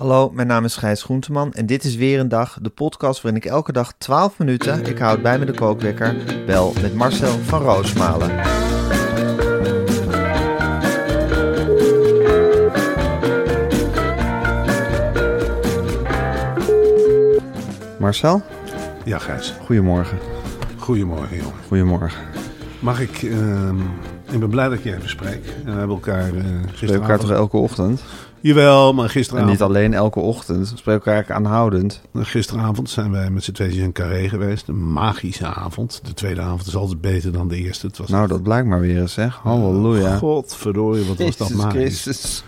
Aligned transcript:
Hallo, 0.00 0.30
mijn 0.30 0.46
naam 0.46 0.64
is 0.64 0.76
Gijs 0.76 1.02
Groenteman 1.02 1.52
en 1.52 1.66
dit 1.66 1.84
is 1.84 1.96
weer 1.96 2.20
een 2.20 2.28
dag, 2.28 2.58
de 2.62 2.68
podcast 2.68 3.22
waarin 3.22 3.40
ik 3.42 3.48
elke 3.50 3.72
dag 3.72 3.92
12 3.98 4.38
minuten, 4.38 4.86
ik 4.86 4.98
houd 4.98 5.22
bij 5.22 5.38
me 5.38 5.44
de 5.44 5.52
kookwekker, 5.54 6.16
bel 6.46 6.72
met 6.82 6.94
Marcel 6.94 7.38
van 7.38 7.62
Roosmalen. 7.62 8.30
Marcel, 17.98 18.42
Ja, 19.04 19.18
Gijs. 19.18 19.54
goedemorgen. 19.64 20.18
Goedemorgen, 20.78 21.36
jongen. 21.36 21.52
Goedemorgen. 21.68 22.20
Mag 22.80 23.00
ik... 23.00 23.22
ehm, 23.22 23.80
ik 24.30 24.40
ben 24.40 24.48
blij 24.48 24.68
dat 24.68 24.78
ik 24.78 24.84
je 24.84 24.94
even 24.94 25.08
spreek. 25.08 25.44
En 25.64 25.72
we 25.72 25.78
hebben 25.78 25.96
elkaar 25.96 26.24
eh 26.24 26.32
We 26.32 26.38
spreken 26.40 26.68
gisteravond... 26.68 27.00
elkaar 27.02 27.18
toch 27.18 27.30
elke 27.30 27.56
ochtend? 27.56 28.02
Jawel, 28.40 28.94
maar 28.94 29.04
En 29.04 29.10
gisteravond... 29.10 29.50
niet 29.50 29.62
alleen 29.62 29.94
elke 29.94 30.20
ochtend, 30.20 30.70
we 30.70 30.76
spreken 30.76 31.12
elkaar 31.14 31.36
aanhoudend. 31.36 32.00
Gisteravond 32.14 32.90
zijn 32.90 33.10
wij 33.10 33.30
met 33.30 33.44
z'n 33.44 33.52
tweeën 33.52 33.82
in 33.82 33.92
Carré 33.92 34.28
geweest. 34.28 34.68
Een 34.68 34.92
magische 34.92 35.46
avond. 35.46 36.00
De 36.04 36.14
tweede 36.14 36.40
avond 36.40 36.66
is 36.66 36.76
altijd 36.76 37.00
beter 37.00 37.32
dan 37.32 37.48
de 37.48 37.56
eerste. 37.56 37.86
Het 37.86 37.98
was 37.98 38.08
Nou, 38.08 38.28
dat 38.28 38.42
blijkt 38.42 38.66
maar 38.68 38.80
weer 38.80 39.00
eens, 39.00 39.12
zeg. 39.12 39.40
Halleluja. 39.42 40.16
Godverdorie, 40.16 41.04
wat 41.04 41.18
was 41.18 41.36
dat 41.36 41.50
magisch. 41.50 42.02
Christus. 42.02 42.44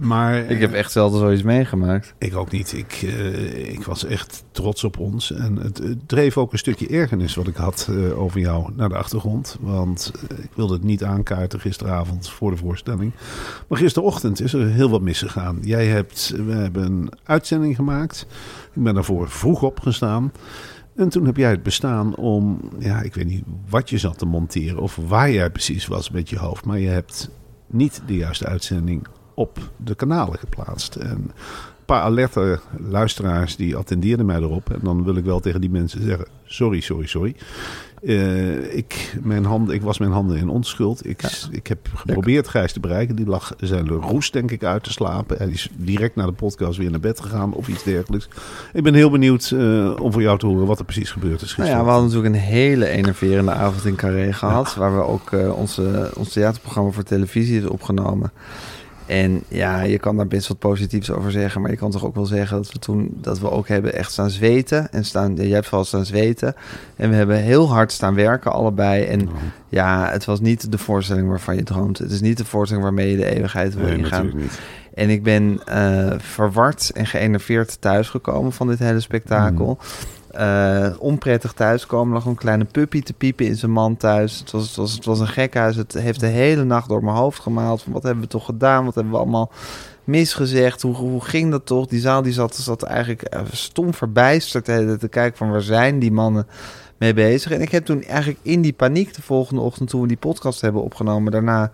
Maar 0.00 0.50
Ik 0.50 0.60
heb 0.60 0.72
echt 0.72 0.92
zelden 0.92 1.20
zoiets 1.20 1.42
meegemaakt. 1.42 2.14
Ik 2.18 2.36
ook 2.36 2.50
niet. 2.50 2.72
Ik, 2.72 3.02
eh, 3.02 3.72
ik 3.72 3.84
was 3.84 4.04
echt 4.04 4.44
trots 4.50 4.84
op 4.84 4.98
ons. 4.98 5.32
En 5.32 5.56
het, 5.56 5.78
het 5.78 6.08
dreef 6.08 6.38
ook 6.38 6.52
een 6.52 6.58
stukje 6.58 6.88
ergernis 6.88 7.34
wat 7.34 7.46
ik 7.46 7.56
had 7.56 7.88
eh, 7.90 8.20
over 8.20 8.40
jou 8.40 8.72
naar 8.76 8.88
de 8.88 8.96
achtergrond. 8.96 9.56
Want 9.60 10.12
eh, 10.30 10.38
ik 10.44 10.50
wilde 10.54 10.74
het 10.74 10.84
niet 10.84 11.04
aankaarten 11.04 11.60
gisteravond 11.60 12.30
voor 12.30 12.50
de 12.50 12.56
voorstelling. 12.56 13.12
Maar 13.68 13.78
gisterochtend 13.78 14.40
is 14.40 14.52
er 14.52 14.66
heel 14.66 14.90
wat 14.90 15.00
misgegaan. 15.00 15.58
Jij 15.62 15.86
hebt, 15.86 16.34
we 16.46 16.52
hebben 16.52 16.84
een 16.84 17.10
uitzending 17.24 17.76
gemaakt. 17.76 18.26
Ik 18.72 18.82
ben 18.82 18.94
daarvoor 18.94 19.30
vroeg 19.30 19.62
opgestaan. 19.62 20.32
En 20.96 21.08
toen 21.08 21.26
heb 21.26 21.36
jij 21.36 21.50
het 21.50 21.62
bestaan 21.62 22.16
om, 22.16 22.60
ja, 22.78 23.00
ik 23.00 23.14
weet 23.14 23.26
niet 23.26 23.44
wat 23.68 23.90
je 23.90 23.98
zat 23.98 24.18
te 24.18 24.26
monteren 24.26 24.82
of 24.82 24.98
waar 25.08 25.30
jij 25.30 25.50
precies 25.50 25.86
was 25.86 26.10
met 26.10 26.30
je 26.30 26.38
hoofd. 26.38 26.64
Maar 26.64 26.78
je 26.78 26.88
hebt 26.88 27.30
niet 27.66 28.02
de 28.06 28.16
juiste 28.16 28.46
uitzending 28.46 29.06
op 29.34 29.58
de 29.76 29.94
kanalen 29.94 30.38
geplaatst. 30.38 30.96
En 30.96 31.10
een 31.10 31.84
paar 31.84 32.02
alerte 32.02 32.60
luisteraars 32.88 33.56
die 33.56 33.76
attendeerden 33.76 34.26
mij 34.26 34.36
erop. 34.36 34.70
En 34.70 34.80
dan 34.82 35.04
wil 35.04 35.16
ik 35.16 35.24
wel 35.24 35.40
tegen 35.40 35.60
die 35.60 35.70
mensen 35.70 36.02
zeggen: 36.02 36.26
sorry, 36.44 36.80
sorry, 36.80 37.06
sorry. 37.06 37.36
Eh, 38.06 38.76
ik, 38.76 39.16
mijn 39.22 39.44
handen, 39.44 39.74
ik 39.74 39.82
was 39.82 39.98
mijn 39.98 40.12
handen 40.12 40.36
in 40.36 40.48
onschuld. 40.48 41.06
Ik, 41.06 41.22
ik 41.50 41.66
heb 41.66 41.78
geprobeerd 41.94 42.48
Gijs 42.48 42.72
te 42.72 42.80
bereiken. 42.80 43.16
Die 43.16 43.26
lag 43.26 43.54
zijn 43.60 43.88
roes, 43.88 44.30
denk 44.30 44.50
ik, 44.50 44.64
uit 44.64 44.82
te 44.82 44.92
slapen. 44.92 45.36
Hij 45.36 45.48
is 45.48 45.68
direct 45.76 46.16
naar 46.16 46.26
de 46.26 46.32
podcast 46.32 46.78
weer 46.78 46.90
naar 46.90 47.00
bed 47.00 47.20
gegaan 47.20 47.52
of 47.52 47.68
iets 47.68 47.82
dergelijks. 47.82 48.28
Ik 48.72 48.82
ben 48.82 48.94
heel 48.94 49.10
benieuwd 49.10 49.50
eh, 49.50 49.96
om 50.00 50.12
voor 50.12 50.22
jou 50.22 50.38
te 50.38 50.46
horen 50.46 50.66
wat 50.66 50.78
er 50.78 50.84
precies 50.84 51.10
gebeurd 51.10 51.42
is. 51.42 51.56
Nou 51.56 51.68
ja, 51.68 51.84
we 51.84 51.90
hadden 51.90 52.08
natuurlijk 52.08 52.34
een 52.34 52.40
hele 52.40 52.86
enerverende 52.86 53.52
avond 53.52 53.84
in 53.84 53.96
Carré 53.96 54.32
gehad. 54.32 54.74
Waar 54.74 54.96
we 54.96 55.02
ook 55.02 55.32
eh, 55.32 55.56
onze, 55.56 56.10
ons 56.16 56.32
theaterprogramma 56.32 56.90
voor 56.90 57.02
televisie 57.02 57.58
is 57.58 57.66
opgenomen. 57.66 58.32
En 59.06 59.42
ja, 59.48 59.82
je 59.82 59.98
kan 59.98 60.16
daar 60.16 60.26
best 60.26 60.48
wat 60.48 60.58
positiefs 60.58 61.10
over 61.10 61.30
zeggen. 61.30 61.60
Maar 61.60 61.70
je 61.70 61.76
kan 61.76 61.90
toch 61.90 62.04
ook 62.04 62.14
wel 62.14 62.26
zeggen 62.26 62.56
dat 62.56 62.72
we 62.72 62.78
toen 62.78 63.08
dat 63.14 63.38
we 63.38 63.50
ook 63.50 63.68
hebben 63.68 63.94
echt 63.94 64.12
staan 64.12 64.30
zweten. 64.30 64.92
En 64.92 65.04
staan, 65.04 65.34
jij 65.34 65.48
hebt 65.48 65.66
vooral 65.66 65.84
staan 65.84 66.04
zweten. 66.06 66.54
En 66.96 67.10
we 67.10 67.16
hebben 67.16 67.36
heel 67.36 67.68
hard 67.72 67.92
staan 67.92 68.14
werken, 68.14 68.52
allebei. 68.52 69.04
En 69.04 69.28
ja, 69.68 70.08
het 70.10 70.24
was 70.24 70.40
niet 70.40 70.70
de 70.72 70.78
voorstelling 70.78 71.28
waarvan 71.28 71.56
je 71.56 71.62
droomt. 71.62 71.98
Het 71.98 72.10
is 72.10 72.20
niet 72.20 72.36
de 72.38 72.44
voorstelling 72.44 72.84
waarmee 72.86 73.10
je 73.10 73.16
de 73.16 73.34
eeuwigheid 73.34 73.74
wil 73.74 73.86
Nee, 73.86 73.98
ingaan. 73.98 74.30
niet. 74.34 74.58
En 74.94 75.10
ik 75.10 75.22
ben 75.22 75.60
eh, 75.66 76.12
verward 76.18 76.90
en 76.94 77.06
geënerveerd 77.06 77.80
thuisgekomen 77.80 78.52
van 78.52 78.68
dit 78.68 78.78
hele 78.78 79.00
spektakel. 79.00 79.78
Eh, 80.34 80.86
onprettig 80.98 81.52
thuiskomen, 81.52 82.14
lag 82.14 82.24
een 82.24 82.34
kleine 82.34 82.64
puppy 82.64 83.02
te 83.02 83.12
piepen 83.12 83.46
in 83.46 83.56
zijn 83.56 83.70
man 83.70 83.96
thuis. 83.96 84.38
Het 84.38 84.50
was, 84.50 84.66
het, 84.66 84.76
was, 84.76 84.92
het 84.92 85.04
was 85.04 85.20
een 85.20 85.28
gekhuis. 85.28 85.76
Het 85.76 85.92
heeft 85.92 86.20
de 86.20 86.26
hele 86.26 86.64
nacht 86.64 86.88
door 86.88 87.04
mijn 87.04 87.16
hoofd 87.16 87.40
gemaald. 87.40 87.82
Van 87.82 87.92
wat 87.92 88.02
hebben 88.02 88.22
we 88.22 88.28
toch 88.28 88.44
gedaan? 88.44 88.84
Wat 88.84 88.94
hebben 88.94 89.12
we 89.12 89.18
allemaal 89.18 89.50
misgezegd? 90.04 90.82
Hoe, 90.82 90.94
hoe 90.94 91.24
ging 91.24 91.50
dat 91.50 91.66
toch? 91.66 91.86
Die 91.86 92.00
zaal 92.00 92.22
die 92.22 92.32
zat, 92.32 92.56
zat 92.56 92.82
eigenlijk 92.82 93.22
eh, 93.22 93.40
stom 93.50 93.94
verbijsterd 93.94 94.64
te 94.64 95.08
kijken 95.10 95.36
van 95.36 95.50
waar 95.50 95.62
zijn 95.62 95.98
die 95.98 96.12
mannen 96.12 96.46
mee 96.96 97.14
bezig. 97.14 97.52
En 97.52 97.60
ik 97.60 97.70
heb 97.70 97.84
toen 97.84 98.02
eigenlijk 98.02 98.38
in 98.42 98.62
die 98.62 98.72
paniek 98.72 99.14
de 99.14 99.22
volgende 99.22 99.60
ochtend 99.60 99.88
toen 99.88 100.00
we 100.00 100.06
die 100.06 100.16
podcast 100.16 100.60
hebben 100.60 100.82
opgenomen, 100.82 101.32
daarna 101.32 101.70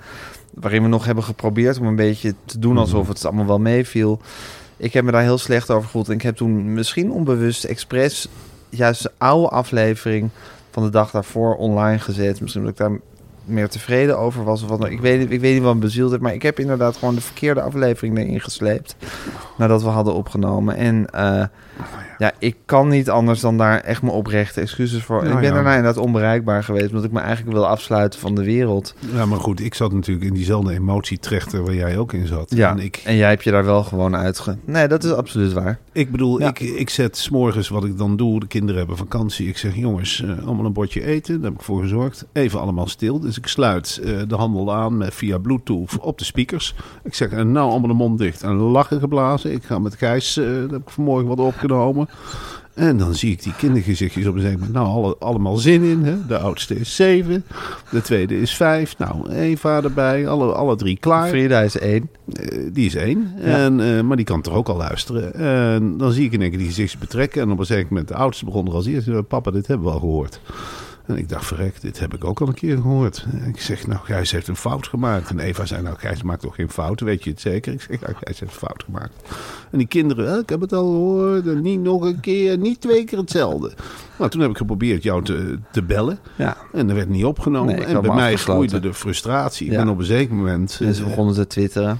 waarin 0.55 0.83
we 0.83 0.89
nog 0.89 1.05
hebben 1.05 1.25
geprobeerd 1.25 1.79
om 1.79 1.87
een 1.87 1.97
beetje 1.97 2.35
te 2.45 2.59
doen 2.59 2.79
alsof 2.79 3.09
het 3.09 3.25
allemaal 3.25 3.47
wel 3.47 3.61
meeviel. 3.61 4.21
Ik 4.77 4.93
heb 4.93 5.05
me 5.05 5.11
daar 5.11 5.23
heel 5.23 5.39
slecht 5.39 5.71
over 5.71 5.85
gevoeld. 5.85 6.09
En 6.09 6.15
ik 6.15 6.23
heb 6.23 6.37
toen 6.37 6.73
misschien 6.73 7.11
onbewust 7.11 7.65
expres 7.65 8.29
juist 8.71 9.03
de 9.03 9.11
oude 9.19 9.49
aflevering 9.49 10.31
van 10.71 10.83
de 10.83 10.91
dag 10.91 11.11
daarvoor 11.11 11.57
online 11.57 11.99
gezet. 11.99 12.41
Misschien 12.41 12.63
dat 12.63 12.71
ik 12.71 12.77
daar 12.77 12.99
meer 13.45 13.69
tevreden 13.69 14.19
over 14.19 14.45
was. 14.45 14.63
Of 14.63 14.69
wat, 14.69 14.85
ik, 14.85 15.01
weet, 15.01 15.31
ik 15.31 15.41
weet 15.41 15.55
niet 15.55 15.63
wat 15.63 15.81
bezield 15.81 16.11
heeft. 16.11 16.23
Maar 16.23 16.35
ik 16.35 16.43
heb 16.43 16.59
inderdaad 16.59 16.97
gewoon 16.97 17.15
de 17.15 17.21
verkeerde 17.21 17.63
aflevering 17.63 18.19
erin 18.19 18.41
gesleept. 18.41 18.97
Nadat 19.57 19.83
we 19.83 19.89
hadden 19.89 20.15
opgenomen. 20.15 20.77
En 20.77 21.07
eh, 21.07 21.45
ja, 22.19 22.33
ik 22.39 22.57
kan 22.65 22.89
niet 22.89 23.11
anders 23.11 23.41
dan 23.41 23.59
daar 23.59 23.81
echt 23.81 24.03
mijn 24.03 24.15
oprechte 24.15 24.61
excuses 24.61 25.03
voor. 25.03 25.23
Nou 25.23 25.29
ik 25.29 25.41
ben 25.41 25.49
ja. 25.49 25.55
daarna 25.55 25.75
inderdaad 25.75 26.03
onbereikbaar 26.03 26.65
geweest. 26.65 26.89
Omdat 26.89 27.05
ik 27.05 27.13
me 27.13 27.21
eigenlijk 27.21 27.57
wil 27.57 27.67
afsluiten 27.67 28.21
van 28.21 28.35
de 28.35 28.45
wereld. 28.45 28.95
Ja, 29.15 29.27
maar 29.27 29.39
goed, 29.39 29.61
ik 29.61 29.75
zat 29.75 29.93
natuurlijk 29.93 30.27
in 30.27 30.35
diezelfde 30.35 30.73
emotietrechter 30.73 31.65
waar 31.65 31.75
jij 31.75 31.99
ook 31.99 32.13
in 32.13 32.27
zat. 32.27 32.51
Ja, 32.55 32.71
En 32.71 32.79
ik, 32.79 33.01
en 33.05 33.17
jij 33.17 33.29
hebt 33.29 33.45
je 33.45 33.51
daar 33.51 33.65
wel 33.65 33.83
gewoon 33.83 34.17
uitge... 34.17 34.57
Nee, 34.65 34.89
dat 34.89 35.05
is 35.05 35.13
absoluut 35.13 35.53
waar. 35.53 35.79
Ik 35.93 36.11
bedoel, 36.11 36.41
Ja. 36.41 36.49
ik, 36.49 36.61
ik 36.61 36.91
zet 36.91 37.17
s'morgens 37.17 37.69
wat 37.69 37.85
ik 37.85 37.99
dan 37.99 38.17
doe. 38.17 38.41
De 38.41 38.47
kinderen 38.47 38.79
hebben 38.79 38.97
vakantie. 38.97 39.49
Ik 39.49 39.59
zeg, 39.59 39.77
jongens, 39.77 40.23
eh, 40.23 40.47
allemaal 40.47 40.65
een 40.65 40.73
bordje 40.73 41.05
eten. 41.05 41.35
Daar 41.35 41.51
heb 41.51 41.59
ik 41.59 41.65
voor 41.65 41.83
gezorgd. 41.83 42.27
Even 42.33 42.61
allemaal 42.61 42.87
stil. 42.87 43.21
Dus 43.21 43.39
ik 43.39 43.47
sluit 43.47 44.01
eh, 44.05 44.13
de 44.29 44.35
handel 44.35 44.75
aan 44.75 44.97
met, 44.97 45.15
via 45.15 45.39
Bluetooth 45.39 45.99
op 46.01 46.19
de 46.19 46.25
speakers. 46.25 46.75
Ik 47.05 47.15
zeg, 47.15 47.31
en 47.31 47.53
nou 47.53 47.71
allemaal 47.71 47.89
de 47.89 47.95
mond 47.95 48.19
dicht 48.19 48.43
en 48.43 48.55
lachen 48.55 49.01
geblazen. 49.01 49.53
Ik 49.53 49.65
ga 49.65 49.79
met 49.79 49.95
Gijs, 49.95 50.37
eh, 50.37 50.45
daar 50.45 50.61
heb 50.61 50.81
ik 50.81 50.91
vanmorgen 50.91 51.29
wat 51.29 51.39
En 52.75 52.97
dan 52.97 53.15
zie 53.15 53.33
ik 53.33 53.43
die 53.43 53.55
kindergezichtjes 53.57 54.27
op 54.27 54.35
en 54.35 54.41
zeg 54.41 54.53
ik, 54.53 54.73
nou, 54.73 54.87
alle, 54.87 55.17
allemaal 55.19 55.57
zin 55.57 55.83
in. 55.83 56.05
Hè? 56.05 56.27
De 56.27 56.39
oudste 56.39 56.75
is 56.75 56.97
zeven, 56.97 57.45
de 57.91 58.03
tweede 58.03 58.41
is 58.41 58.57
vijf. 58.57 58.99
Nou, 58.99 59.31
Eva 59.31 59.83
erbij, 59.83 60.29
alle, 60.29 60.53
alle 60.53 60.77
drie 60.77 60.99
klaar. 60.99 61.29
Frida 61.29 61.61
is 61.61 61.79
één. 61.79 62.11
Eh, 62.33 62.59
die 62.73 62.87
is 62.87 62.95
één. 62.95 63.33
En, 63.43 63.81
eh, 63.81 64.01
maar 64.01 64.17
die 64.17 64.25
kan 64.25 64.41
toch 64.41 64.55
ook 64.55 64.69
al 64.69 64.77
luisteren. 64.77 65.35
En 65.35 65.97
dan 65.97 66.13
zie 66.13 66.25
ik 66.25 66.33
in 66.33 66.41
één 66.41 66.51
keer 66.51 66.59
die 66.59 66.69
gezichten 66.69 66.99
betrekken. 66.99 67.43
En 67.43 67.51
op 67.51 67.59
een 67.59 67.67
zeker 67.67 67.87
moment, 67.89 68.09
de 68.09 68.15
oudste 68.15 68.45
begon 68.45 68.67
er 68.67 68.73
als 68.73 68.87
eerste. 68.87 69.25
Papa, 69.29 69.51
dit 69.51 69.67
hebben 69.67 69.87
we 69.87 69.93
al 69.93 69.99
gehoord. 69.99 70.41
En 71.11 71.17
ik 71.19 71.29
dacht, 71.29 71.47
verrek, 71.47 71.81
dit 71.81 71.99
heb 71.99 72.15
ik 72.15 72.25
ook 72.25 72.41
al 72.41 72.49
een 72.49 72.55
keer 72.55 72.77
gehoord. 72.77 73.27
Ik 73.47 73.61
zeg, 73.61 73.87
nou, 73.87 74.01
Gijs 74.05 74.31
heeft 74.31 74.49
een 74.49 74.57
fout 74.57 74.87
gemaakt. 74.87 75.31
En 75.31 75.39
Eva 75.39 75.67
zei, 75.67 75.83
nou, 75.83 75.97
Gijs 75.99 76.23
maakt 76.23 76.41
toch 76.41 76.55
geen 76.55 76.71
fouten, 76.71 77.07
weet 77.07 77.25
je 77.25 77.31
het 77.31 77.41
zeker? 77.41 77.73
Ik 77.73 77.81
zeg, 77.81 78.01
nou, 78.01 78.15
Gijs 78.15 78.39
heeft 78.41 78.53
een 78.53 78.59
fout 78.59 78.83
gemaakt. 78.85 79.13
En 79.71 79.79
die 79.79 79.87
kinderen, 79.87 80.33
"Eh, 80.33 80.39
ik 80.39 80.49
heb 80.49 80.61
het 80.61 80.73
al 80.73 80.85
gehoord. 80.91 81.63
Niet 81.63 81.81
nog 81.81 82.03
een 82.03 82.21
keer, 82.21 82.59
niet 82.59 82.81
twee 82.81 83.05
keer 83.05 83.19
hetzelfde. 83.19 83.73
Nou, 84.21 84.33
toen 84.33 84.41
heb 84.41 84.51
ik 84.51 84.57
geprobeerd 84.57 85.03
jou 85.03 85.25
te, 85.25 85.59
te 85.73 85.83
bellen. 85.83 86.19
Ja. 86.37 86.57
En 86.73 86.87
dat 86.87 86.97
werd 86.97 87.09
niet 87.09 87.25
opgenomen. 87.25 87.75
Nee, 87.77 87.85
en 87.85 88.03
bij 88.03 88.15
mij 88.15 88.37
groeide 88.37 88.81
de 88.81 88.95
frustratie. 88.95 89.67
Ik 89.67 89.73
Ja. 89.73 89.79
ben 89.79 89.89
op 89.93 89.99
een 89.99 90.05
zeker 90.05 90.35
moment... 90.35 90.79
En 90.83 90.95
ze 90.95 91.03
eh, 91.03 91.09
begonnen 91.09 91.35
te 91.35 91.47
twitteren. 91.47 91.99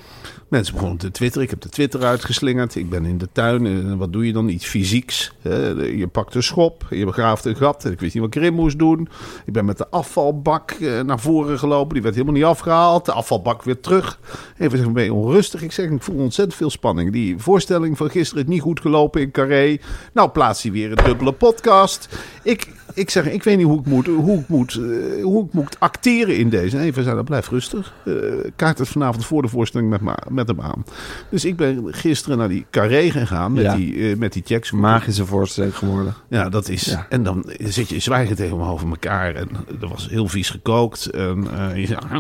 Mensen 0.49 0.75
begonnen 0.75 0.99
te 0.99 1.11
twitteren. 1.11 1.45
Ik 1.45 1.51
heb 1.51 1.61
de 1.61 1.69
Twitter 1.69 2.03
uitgeslingerd. 2.05 2.75
Ik 2.75 2.91
ben 2.91 3.05
in 3.05 3.19
de 3.19 3.29
tuin. 3.33 3.67
En 3.67 3.99
wat 3.99 4.13
doe 4.13 4.27
je 4.27 4.33
dan? 4.33 4.49
Iets 4.49 4.67
fysieks. 4.67 5.33
Je 5.43 6.09
pakt 6.13 6.35
een 6.35 6.43
schop. 6.43 6.87
Je 6.91 7.05
begraaft 7.05 7.45
een 7.45 7.57
gat. 7.57 7.85
Ik 7.85 8.01
wist 8.01 8.15
niet 8.15 8.23
wat 8.23 8.35
ik 8.35 8.43
erin 8.43 8.55
moest 8.55 8.79
doen. 8.79 9.09
Ik 9.47 9.53
ben 9.53 9.65
met 9.65 9.79
de 9.79 9.89
afvalbak 9.89 10.71
eh, 10.71 11.01
naar 11.01 11.21
voren 11.21 11.59
gelopen. 11.59 11.93
Die 11.93 12.03
werd 12.03 12.15
helemaal 12.15 12.35
niet 12.37 12.45
afgehaald. 12.45 13.05
De 13.05 13.13
afvalbak 13.13 13.63
weer 13.63 13.81
terug. 13.81 14.19
Even 14.59 14.77
zeggen, 14.77 14.93
ben 14.95 15.05
je 15.05 15.15
onrustig? 15.15 15.63
Ik 15.63 15.73
zeg, 15.73 15.91
ik 15.91 16.03
voel 16.03 16.17
ontzettend 16.17 16.57
veel 16.57 16.71
spanning. 16.71 17.13
Die 17.13 17.39
voorstelling 17.39 17.97
van 17.97 18.11
gisteren 18.11 18.43
is 18.45 18.49
niet 18.49 18.61
goed 18.61 18.81
gelopen 18.81 19.21
in 19.21 19.31
Carré. 19.31 19.79
Nou, 20.13 20.31
plaats 20.31 20.63
hij 20.63 20.73
weer 20.73 20.91
een 20.91 21.05
dubbele 21.05 21.33
podcast. 21.33 22.09
Ik, 22.43 22.69
ik 23.01 23.11
zeg, 23.11 23.31
ik 23.31 23.43
weet 23.43 23.57
niet 23.57 23.67
hoe 23.67 23.79
ik 23.81 23.87
moet, 23.87 24.07
hoe 24.07 24.39
ik 24.39 24.49
moet, 24.49 24.75
eh, 24.75 25.23
hoe 25.25 25.45
ik 25.47 25.53
moet 25.53 25.77
acteren 25.81 26.37
in 26.37 26.49
deze. 26.49 26.77
En 26.77 26.83
even 26.83 27.05
zeggen, 27.05 27.25
blijf 27.25 27.49
rustig. 27.49 27.93
Eh, 28.05 28.13
kaart 28.57 28.79
het 28.79 28.89
vanavond 28.89 29.25
voor 29.27 29.43
de 29.43 29.49
voorstelling 29.49 29.91
met, 29.91 30.01
ma- 30.01 30.19
met 30.29 30.49
hem 30.49 30.61
aan. 30.61 30.85
Dus 31.31 31.45
ik 31.45 31.57
ben 31.57 31.85
gisteren 31.95 32.39
naar 32.39 32.49
die 32.49 32.67
Carré 32.71 33.11
gegaan 33.11 33.53
met 33.53 33.63
Ja. 33.63 33.75
die, 33.77 34.11
eh, 34.11 34.17
met 34.17 34.33
die 34.33 34.43
checks. 34.47 34.71
Magische 34.71 35.27
voorstelling 35.27 35.77
geworden. 35.77 36.15
Ja, 36.29 36.49
dat 36.49 36.69
is. 36.69 36.85
Ja. 36.85 37.07
En 37.09 37.23
dan 37.23 37.45
zit 37.59 37.89
je 37.89 37.99
zwijgen 37.99 38.37
tegenover 38.37 38.89
elkaar. 38.89 39.35
En 39.35 39.49
er 39.81 39.89
was 39.89 40.09
heel 40.09 40.29
vies 40.29 40.51
gekookt. 40.51 41.07
En 41.07 41.47
eh, 41.57 41.77
je 41.77 41.87
zegt, 41.87 42.05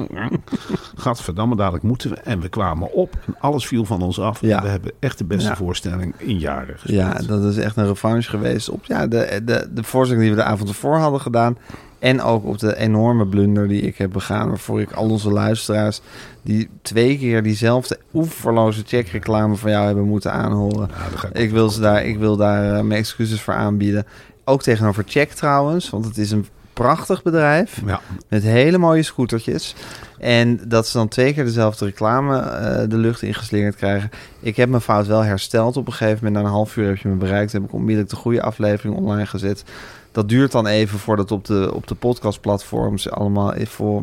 gadverdamme, 0.97 1.57
dadelijk 1.57 1.85
moeten 1.85 2.11
we. 2.11 2.17
En 2.17 2.41
we 2.41 2.49
kwamen 2.49 2.93
op 2.93 3.17
en 3.27 3.35
alles 3.39 3.67
viel 3.67 3.85
van 3.85 4.03
ons 4.03 4.21
af. 4.21 4.41
Ja. 4.41 4.57
En 4.57 4.63
we 4.63 4.69
hebben 4.69 4.93
echt 4.99 5.19
de 5.19 5.25
beste 5.25 5.57
voorstelling 5.57 6.15
in 6.17 6.39
jaren 6.39 6.79
gespeeld. 6.79 6.99
Ja, 6.99 7.21
dat 7.27 7.45
is 7.45 7.57
echt 7.57 7.77
een 7.77 7.87
revanche 7.87 8.31
geweest 8.31 8.69
op 8.69 8.85
ja, 8.85 9.07
de, 9.07 9.41
de, 9.45 9.69
de 9.75 9.83
voorstelling 9.83 10.27
die 10.27 10.35
we 10.37 10.43
de 10.43 10.49
avond 10.49 10.70
ervoor 10.71 10.97
hadden 10.97 11.21
gedaan. 11.21 11.59
En 11.99 12.23
ook 12.23 12.45
op 12.45 12.59
de 12.59 12.77
enorme 12.77 13.27
blunder 13.27 13.69
die 13.69 13.83
ik 13.83 13.99
heb 13.99 14.13
begaan. 14.13 14.49
Waarvoor 14.49 14.81
ik 14.81 14.93
al 14.93 15.09
onze 15.09 15.31
luisteraars 15.31 16.01
die 16.43 16.69
twee 16.83 17.19
keer 17.19 17.43
diezelfde 17.43 17.99
oeverloze 18.15 18.83
checkreclame 18.87 19.57
van 19.57 19.71
jou 19.71 19.87
hebben 19.87 20.05
moeten 20.05 20.33
aanhoren. 20.33 20.91
Ik 21.33 21.51
wil, 21.51 21.71
ze 21.71 21.81
daar, 21.81 22.05
ik 22.05 22.19
wil 22.19 22.37
daar 22.37 22.65
eh, 22.65 22.83
mijn 22.83 23.01
excuses 23.01 23.41
voor 23.41 23.55
aanbieden. 23.55 24.07
Ook 24.45 24.63
tegenover 24.63 25.05
Check 25.07 25.31
trouwens, 25.31 25.91
want 25.91 26.05
het 26.05 26.19
is 26.19 26.31
een 26.31 26.47
prachtig 26.73 27.23
bedrijf. 27.23 27.83
Ja, 27.87 28.01
Met 28.29 28.43
hele 28.43 28.79
mooie 28.79 29.03
scootertjes. 29.03 29.75
En 30.19 30.61
dat 30.69 30.87
ze 30.87 30.99
dan 30.99 31.09
twee 31.09 31.35
keer 31.35 31.45
dezelfde 31.45 31.85
reclame 31.85 32.39
eh, 32.39 32.89
de 32.89 32.97
lucht 32.97 33.23
ingeslingerd 33.23 33.77
krijgen. 33.77 34.11
Ik 34.41 34.57
heb 34.57 34.69
mijn 34.69 34.83
fout 34.83 35.07
wel 35.07 35.25
hersteld 35.25 35.77
op 35.77 35.87
een 35.87 35.93
gegeven 35.93 36.25
moment. 36.25 36.35
Na 36.35 36.49
een 36.49 36.55
half 36.55 36.77
uur 36.77 36.87
heb 36.87 36.97
je 36.97 37.09
me 37.09 37.15
bereikt. 37.15 37.53
Heb 37.53 37.65
ik 37.65 37.73
onmiddellijk 37.73 38.11
de 38.11 38.17
goede 38.17 38.43
aflevering 38.43 38.97
online 38.97 39.27
gezet. 39.27 39.65
Dat 40.13 40.29
duurt 40.29 40.53
dan 40.53 40.67
even 40.67 40.99
voordat 40.99 41.31
op 41.31 41.45
de, 41.45 41.71
op 41.75 41.87
de 41.87 41.95
podcastplatforms 41.95 43.11
allemaal 43.11 43.53
voor 43.65 44.03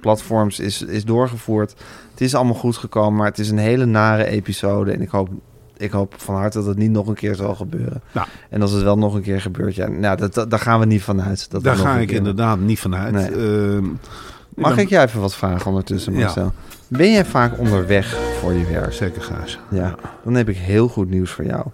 platforms 0.00 0.60
is, 0.60 0.82
is 0.82 1.04
doorgevoerd. 1.04 1.74
Het 2.10 2.20
is 2.20 2.34
allemaal 2.34 2.54
goed 2.54 2.76
gekomen, 2.76 3.14
maar 3.18 3.26
het 3.26 3.38
is 3.38 3.50
een 3.50 3.58
hele 3.58 3.84
nare 3.84 4.24
episode. 4.24 4.92
En 4.92 5.00
ik 5.00 5.08
hoop, 5.10 5.28
ik 5.76 5.90
hoop 5.90 6.14
van 6.16 6.34
harte 6.34 6.58
dat 6.58 6.66
het 6.66 6.76
niet 6.78 6.90
nog 6.90 7.06
een 7.06 7.14
keer 7.14 7.34
zal 7.34 7.54
gebeuren. 7.54 8.02
Nou. 8.12 8.26
En 8.50 8.62
als 8.62 8.70
het 8.72 8.82
wel 8.82 8.98
nog 8.98 9.14
een 9.14 9.22
keer 9.22 9.40
gebeurt, 9.40 9.74
ja, 9.74 9.88
nou, 9.88 10.16
dat, 10.16 10.34
dat- 10.34 10.50
daar 10.50 10.58
gaan 10.58 10.80
we 10.80 10.86
niet 10.86 11.02
van 11.02 11.22
uit. 11.22 11.50
Dat 11.50 11.62
daar 11.62 11.76
ga 11.76 11.96
ik 11.96 12.06
keer- 12.06 12.16
inderdaad 12.16 12.58
niet 12.58 12.78
vanuit. 12.78 13.12
Nee. 13.12 13.30
Ehm, 13.30 13.84
Mag 14.54 14.74
ben- 14.74 14.84
ik 14.84 14.88
jij 14.90 15.04
even 15.04 15.20
wat 15.20 15.34
vragen 15.34 15.66
ondertussen, 15.66 16.12
Ja. 16.12 16.18
Marcel? 16.18 16.52
Ben 16.88 17.12
jij 17.12 17.24
vaak 17.24 17.58
onderweg 17.58 18.16
voor 18.40 18.52
je 18.52 18.64
werk? 18.66 18.92
Zeker, 18.92 19.22
Gijs. 19.22 19.58
Ja. 19.70 19.94
Dan 20.24 20.34
heb 20.34 20.48
ik 20.48 20.56
heel 20.56 20.88
goed 20.88 21.10
nieuws 21.10 21.30
voor 21.30 21.44
jou. 21.44 21.66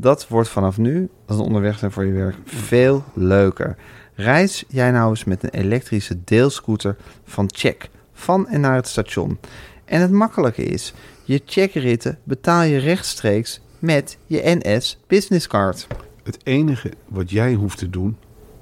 Dat 0.00 0.28
wordt 0.28 0.48
vanaf 0.48 0.78
nu, 0.78 1.08
als 1.26 1.36
we 1.36 1.42
onderweg 1.42 1.78
zijn 1.78 1.92
voor 1.92 2.04
je 2.04 2.12
werk, 2.12 2.36
veel 2.44 3.04
leuker. 3.14 3.76
Reis 4.14 4.64
jij 4.68 4.90
nou 4.90 5.10
eens 5.10 5.24
met 5.24 5.42
een 5.42 5.50
elektrische 5.50 6.24
deelscooter 6.24 6.96
van 7.24 7.50
Check, 7.54 7.90
van 8.12 8.48
en 8.48 8.60
naar 8.60 8.74
het 8.74 8.88
station. 8.88 9.38
En 9.84 10.00
het 10.00 10.10
makkelijke 10.10 10.62
is, 10.62 10.94
je 11.24 11.42
checkritten 11.44 12.18
betaal 12.24 12.62
je 12.62 12.78
rechtstreeks 12.78 13.60
met 13.78 14.18
je 14.26 14.58
NS 14.62 14.98
Business 15.06 15.46
Card. 15.46 15.86
Het 16.22 16.38
enige 16.42 16.92
wat 17.08 17.30
jij 17.30 17.54
hoeft 17.54 17.78
te 17.78 17.90
doen, 17.90 18.16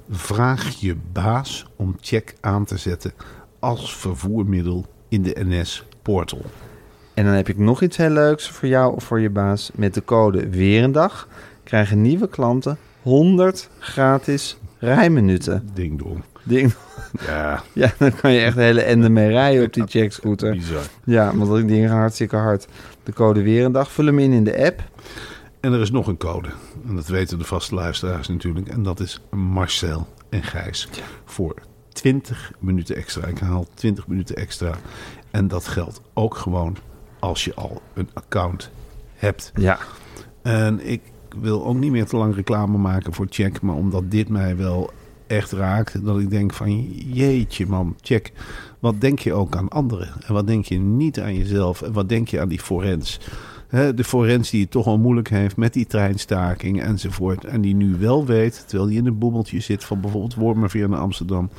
vraag 0.09 0.69
je 0.79 0.95
baas 1.11 1.65
om 1.75 1.95
check 2.01 2.33
aan 2.41 2.65
te 2.65 2.77
zetten 2.77 3.13
als 3.59 3.95
vervoermiddel 3.95 4.85
in 5.09 5.23
de 5.23 5.35
NS-portal. 5.39 6.41
En 7.19 7.25
dan 7.25 7.33
heb 7.33 7.49
ik 7.49 7.57
nog 7.57 7.81
iets 7.81 7.97
heel 7.97 8.09
leuks 8.09 8.49
voor 8.49 8.67
jou 8.67 8.95
of 8.95 9.03
voor 9.03 9.19
je 9.19 9.29
baas. 9.29 9.71
Met 9.73 9.93
de 9.93 10.03
code 10.03 10.49
Weerendag 10.49 11.27
krijgen 11.63 12.01
nieuwe 12.01 12.29
klanten 12.29 12.77
100 13.01 13.69
gratis 13.79 14.57
rijminuten. 14.77 15.69
Ding 15.73 15.99
dong. 15.99 16.23
Ding. 16.43 16.73
Ja, 17.25 17.63
Ja, 17.73 17.93
dan 17.97 18.15
kan 18.15 18.31
je 18.31 18.39
echt 18.39 18.55
de 18.55 18.61
hele 18.61 18.81
ende 18.81 19.09
mee 19.09 19.29
rijden 19.29 19.65
op 19.65 19.73
die 19.73 19.83
checkscooter. 19.87 20.51
bizar. 20.51 20.83
Ja, 21.03 21.35
want 21.35 21.49
dat 21.49 21.67
ding 21.67 21.89
hartstikke 21.89 22.35
hard. 22.35 22.67
De 23.03 23.13
code 23.13 23.41
Weerendag, 23.41 23.91
vul 23.91 24.05
hem 24.05 24.19
in 24.19 24.31
in 24.31 24.43
de 24.43 24.65
app. 24.65 24.83
En 25.59 25.73
er 25.73 25.81
is 25.81 25.91
nog 25.91 26.07
een 26.07 26.17
code. 26.17 26.49
En 26.87 26.95
dat 26.95 27.07
weten 27.07 27.37
de 27.37 27.45
vaste 27.45 27.75
luisteraars 27.75 28.27
natuurlijk. 28.27 28.67
En 28.67 28.83
dat 28.83 28.99
is 28.99 29.21
Marcel 29.31 30.07
en 30.29 30.43
Gijs. 30.43 30.89
Voor 31.25 31.55
20 31.93 32.51
minuten 32.59 32.95
extra. 32.95 33.27
Ik 33.27 33.39
haal 33.39 33.65
20 33.73 34.07
minuten 34.07 34.35
extra. 34.35 34.71
En 35.31 35.47
dat 35.47 35.67
geldt 35.67 36.01
ook 36.13 36.35
gewoon 36.35 36.77
als 37.19 37.43
je 37.43 37.53
al 37.53 37.81
een 37.93 38.09
account 38.13 38.69
hebt. 39.15 39.51
Ja, 39.55 39.79
En 40.41 40.87
ik 40.87 41.01
wil 41.39 41.65
ook 41.65 41.75
niet 41.75 41.91
meer 41.91 42.05
te 42.05 42.17
lang 42.17 42.35
reclame 42.35 42.77
maken 42.77 43.13
voor 43.13 43.27
Check. 43.29 43.61
Maar 43.61 43.75
omdat 43.75 44.11
dit 44.11 44.29
mij 44.29 44.57
wel 44.57 44.89
echt 45.27 45.51
raakt. 45.51 46.05
Dat 46.05 46.19
ik 46.19 46.29
denk 46.29 46.53
van 46.53 46.81
jeetje 46.91 47.67
man, 47.67 47.95
Check. 48.01 48.31
Wat 48.79 49.01
denk 49.01 49.19
je 49.19 49.33
ook 49.33 49.55
aan 49.55 49.69
anderen? 49.69 50.09
En 50.27 50.33
wat 50.33 50.47
denk 50.47 50.65
je 50.65 50.77
niet 50.77 51.19
aan 51.19 51.35
jezelf? 51.35 51.81
En 51.81 51.93
wat 51.93 52.09
denk 52.09 52.27
je 52.27 52.39
aan 52.39 52.47
die 52.47 52.59
forens? 52.59 53.19
Hè, 53.69 53.93
de 53.93 54.03
forens 54.03 54.49
die 54.49 54.61
het 54.61 54.71
toch 54.71 54.85
al 54.87 54.97
moeilijk 54.97 55.29
heeft 55.29 55.57
met 55.57 55.73
die 55.73 55.85
treinstaking 55.85 56.81
enzovoort. 56.81 57.45
En 57.45 57.61
die 57.61 57.75
nu 57.75 57.95
wel 57.99 58.25
weet, 58.25 58.63
terwijl 58.67 58.89
die 58.89 58.97
in 58.97 59.05
een 59.05 59.17
boemeltje 59.17 59.59
zit 59.59 59.83
van 59.83 60.01
bijvoorbeeld 60.01 60.35
Wormerveer 60.35 60.89
naar 60.89 60.99
Amsterdam. 60.99 61.49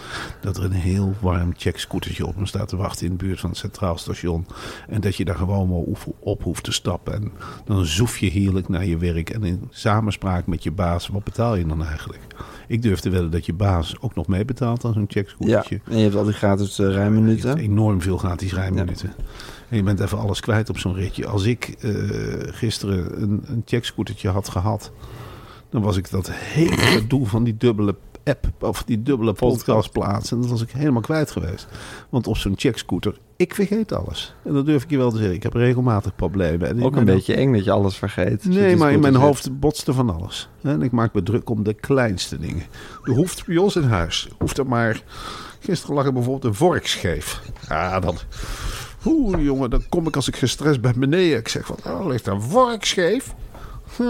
Dat 0.41 0.57
er 0.57 0.65
een 0.65 0.73
heel 0.73 1.15
warm 1.21 1.53
checkscootertje 1.57 2.27
op 2.27 2.35
hem 2.35 2.47
staat 2.47 2.69
te 2.69 2.77
wachten 2.77 3.07
in 3.07 3.13
de 3.17 3.25
buurt 3.25 3.41
van 3.41 3.51
het 3.51 3.59
Centraal 3.59 3.99
Station. 3.99 4.47
En 4.89 5.01
dat 5.01 5.17
je 5.17 5.25
daar 5.25 5.35
gewoon 5.35 5.69
maar 5.69 6.13
op- 6.19 6.43
hoeft 6.43 6.65
te 6.65 6.73
stappen. 6.73 7.15
En 7.15 7.33
dan 7.65 7.85
zoef 7.85 8.19
je 8.19 8.31
heerlijk 8.31 8.69
naar 8.69 8.87
je 8.87 8.97
werk. 8.97 9.31
En 9.31 9.45
in 9.45 9.61
samenspraak 9.71 10.47
met 10.47 10.63
je 10.63 10.71
baas, 10.71 11.09
wat 11.09 11.25
betaal 11.25 11.57
je 11.57 11.67
dan 11.67 11.85
eigenlijk? 11.85 12.23
Ik 12.69 12.83
durf 12.83 13.01
te 13.01 13.11
wedden 13.11 13.31
dat 13.31 13.47
je 13.47 13.53
baas 13.53 13.95
ook 14.01 14.15
nog 14.15 14.27
meebetaalt 14.27 14.85
aan 14.85 14.93
zo'n 14.93 15.01
ja. 15.09 15.09
checkscootertje. 15.09 15.81
En 15.91 15.97
je 15.97 16.03
hebt 16.03 16.15
al 16.15 16.25
die 16.25 16.33
gratis 16.33 16.77
Je 16.77 16.91
rijminuten. 16.91 17.57
enorm 17.59 18.01
veel 18.03 18.17
gratis 18.17 18.55
rijminuten. 18.55 19.13
En 19.71 19.77
je 19.77 19.83
bent 19.83 20.01
even 20.01 20.19
alles 20.19 20.41
kwijt 20.41 20.69
op 20.69 20.79
zo'n 20.79 20.95
ritje. 20.95 21.27
Als 21.27 21.45
ik 21.45 21.75
eh, 21.81 21.93
gisteren 22.41 23.23
een, 23.23 23.43
een 23.47 23.63
checkscootertje 23.65 24.29
had 24.29 24.49
gehad, 24.49 24.93
dan 25.71 25.83
was 25.83 25.97
ik 25.97 26.11
dat 26.11 26.31
hele 26.33 27.07
doel 27.09 27.25
van 27.25 27.45
die 27.45 27.57
dubbele 27.57 27.95
app 28.25 28.47
of 28.61 28.83
die 28.83 29.03
dubbele 29.03 29.33
podcast 29.33 29.93
plaatsen. 29.93 30.37
En 30.37 30.43
dat 30.43 30.51
was 30.51 30.63
ik 30.63 30.71
helemaal 30.71 31.01
kwijt 31.01 31.31
geweest. 31.31 31.69
Want 32.09 32.27
op 32.27 32.37
zo'n 32.37 32.55
checkscooter, 32.57 33.19
ik 33.37 33.55
vergeet 33.55 33.93
alles. 33.93 34.35
En 34.45 34.53
dat 34.53 34.67
durf 34.67 34.83
ik 34.83 34.91
je 34.91 34.97
wel 34.97 35.11
te 35.11 35.17
zeggen. 35.17 35.35
Ik 35.35 35.43
heb 35.43 35.53
regelmatig 35.53 36.15
problemen. 36.15 36.69
En 36.69 36.83
Ook 36.83 36.97
een 36.97 37.05
beetje 37.05 37.35
eng 37.35 37.53
dat 37.53 37.65
je 37.65 37.71
alles 37.71 37.97
vergeet. 37.97 38.45
Nee, 38.45 38.77
maar 38.77 38.93
in 38.93 39.01
mijn 39.01 39.15
hoofd 39.15 39.61
botste 39.61 39.93
van 39.93 40.15
alles. 40.15 40.49
En 40.63 40.83
ik 40.83 40.91
maak 40.91 41.15
me 41.15 41.23
druk 41.23 41.51
om 41.51 41.63
de 41.63 41.75
kleinste 41.75 42.39
dingen. 42.39 42.65
Er 43.05 43.13
hoeft 43.13 43.47
bij 43.47 43.57
ons 43.57 43.77
in 43.77 43.83
huis, 43.83 44.29
hoeft 44.39 44.59
er 44.59 44.67
maar... 44.67 45.03
Gisteren 45.63 45.95
lag 45.95 46.07
er 46.07 46.13
bijvoorbeeld 46.13 46.45
een 46.45 46.55
vork 46.55 46.87
scheef. 46.87 47.43
Ja, 47.69 48.01
dan... 48.01 48.17
Oeh, 49.05 49.45
jongen, 49.45 49.71
dan 49.71 49.83
kom 49.89 50.07
ik 50.07 50.17
als 50.17 50.29
ik 50.29 50.37
gestrest 50.37 50.81
ben 50.81 51.01
beneden. 51.01 51.39
Ik 51.39 51.49
zeg 51.49 51.67
van, 51.67 51.77
oh, 51.87 52.07
ligt 52.07 52.27
een 52.27 52.43
vork 52.43 52.85
scheef? 52.85 53.35
Uh, 54.01 54.07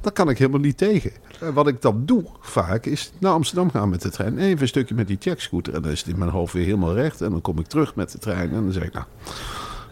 daar 0.00 0.12
kan 0.12 0.28
ik 0.28 0.38
helemaal 0.38 0.60
niet 0.60 0.76
tegen. 0.76 1.12
En 1.40 1.52
wat 1.54 1.66
ik 1.68 1.82
dan 1.82 2.02
doe 2.04 2.24
vaak 2.40 2.86
is 2.86 3.12
naar 3.18 3.32
Amsterdam 3.32 3.70
gaan 3.70 3.88
met 3.88 4.02
de 4.02 4.10
trein. 4.10 4.38
Even 4.38 4.60
een 4.60 4.68
stukje 4.68 4.94
met 4.94 5.06
die 5.06 5.16
checkscooter. 5.20 5.74
En 5.74 5.82
dan 5.82 5.90
is 5.90 5.98
het 5.98 6.08
in 6.08 6.18
mijn 6.18 6.30
hoofd 6.30 6.52
weer 6.52 6.64
helemaal 6.64 6.94
recht. 6.94 7.20
En 7.20 7.30
dan 7.30 7.40
kom 7.40 7.58
ik 7.58 7.66
terug 7.66 7.94
met 7.94 8.12
de 8.12 8.18
trein. 8.18 8.50
En 8.50 8.62
dan 8.62 8.72
zeg 8.72 8.82
ik, 8.82 8.92
nou, 8.92 9.04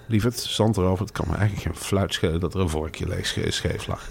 lieverd, 0.07 0.39
zand 0.39 0.77
erover. 0.77 1.05
Het 1.05 1.13
kan 1.13 1.27
me 1.29 1.37
eigenlijk 1.37 1.67
geen 1.67 1.77
fluit 1.77 2.13
schelen 2.15 2.41
dat 2.41 2.55
er 2.55 2.61
een 2.61 2.69
vorkje 2.69 3.09
leeg 3.09 3.27
sche- 3.27 3.51
scheef 3.51 3.87
lag. 3.87 4.09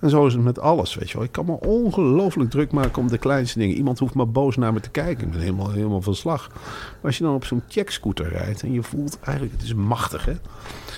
En 0.00 0.10
zo 0.10 0.26
is 0.26 0.32
het 0.32 0.42
met 0.42 0.58
alles, 0.58 0.94
weet 0.94 1.10
je 1.10 1.16
wel. 1.16 1.26
Ik 1.26 1.32
kan 1.32 1.44
me 1.46 1.60
ongelooflijk 1.60 2.50
druk 2.50 2.72
maken 2.72 3.02
om 3.02 3.08
de 3.08 3.18
kleinste 3.18 3.58
dingen. 3.58 3.76
Iemand 3.76 3.98
hoeft 3.98 4.14
maar 4.14 4.30
boos 4.30 4.56
naar 4.56 4.72
me 4.72 4.80
te 4.80 4.90
kijken. 4.90 5.24
Ik 5.24 5.30
ben 5.30 5.40
helemaal, 5.40 5.70
helemaal 5.70 6.02
van 6.02 6.14
slag. 6.14 6.50
Als 7.02 7.18
je 7.18 7.24
dan 7.24 7.34
op 7.34 7.44
zo'n 7.44 7.62
checkscooter 7.68 8.28
rijdt 8.28 8.62
en 8.62 8.72
je 8.72 8.82
voelt 8.82 9.18
eigenlijk, 9.20 9.56
het 9.56 9.62
is 9.62 9.74
machtig 9.74 10.24
hè. 10.24 10.34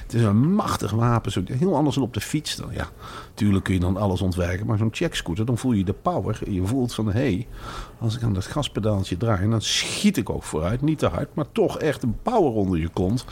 Het 0.02 0.14
is 0.14 0.22
een 0.22 0.54
machtig 0.54 0.90
wapen. 0.90 1.32
Zo, 1.32 1.42
heel 1.46 1.76
anders 1.76 1.94
dan 1.94 2.04
op 2.04 2.14
de 2.14 2.20
fiets. 2.20 2.56
Dan, 2.56 2.68
ja, 2.72 2.88
tuurlijk 3.34 3.64
kun 3.64 3.74
je 3.74 3.80
dan 3.80 3.96
alles 3.96 4.20
ontwijken. 4.20 4.66
Maar 4.66 4.78
zo'n 4.78 4.88
checkscooter, 4.92 5.46
dan 5.46 5.58
voel 5.58 5.72
je 5.72 5.84
de 5.84 5.92
power. 5.92 6.38
En 6.46 6.52
je 6.52 6.66
voelt 6.66 6.94
van, 6.94 7.06
hé, 7.06 7.12
hey, 7.12 7.46
als 7.98 8.16
ik 8.16 8.22
aan 8.22 8.32
dat 8.32 8.46
gaspedaaltje 8.46 9.16
draai... 9.16 9.48
dan 9.48 9.62
schiet 9.62 10.16
ik 10.16 10.30
ook 10.30 10.42
vooruit. 10.42 10.82
Niet 10.82 10.98
te 10.98 11.06
hard, 11.06 11.34
maar 11.34 11.52
toch 11.52 11.78
echt 11.78 12.02
een 12.02 12.16
power 12.22 12.52
onder 12.52 12.78
je 12.78 12.88
kont. 12.88 13.24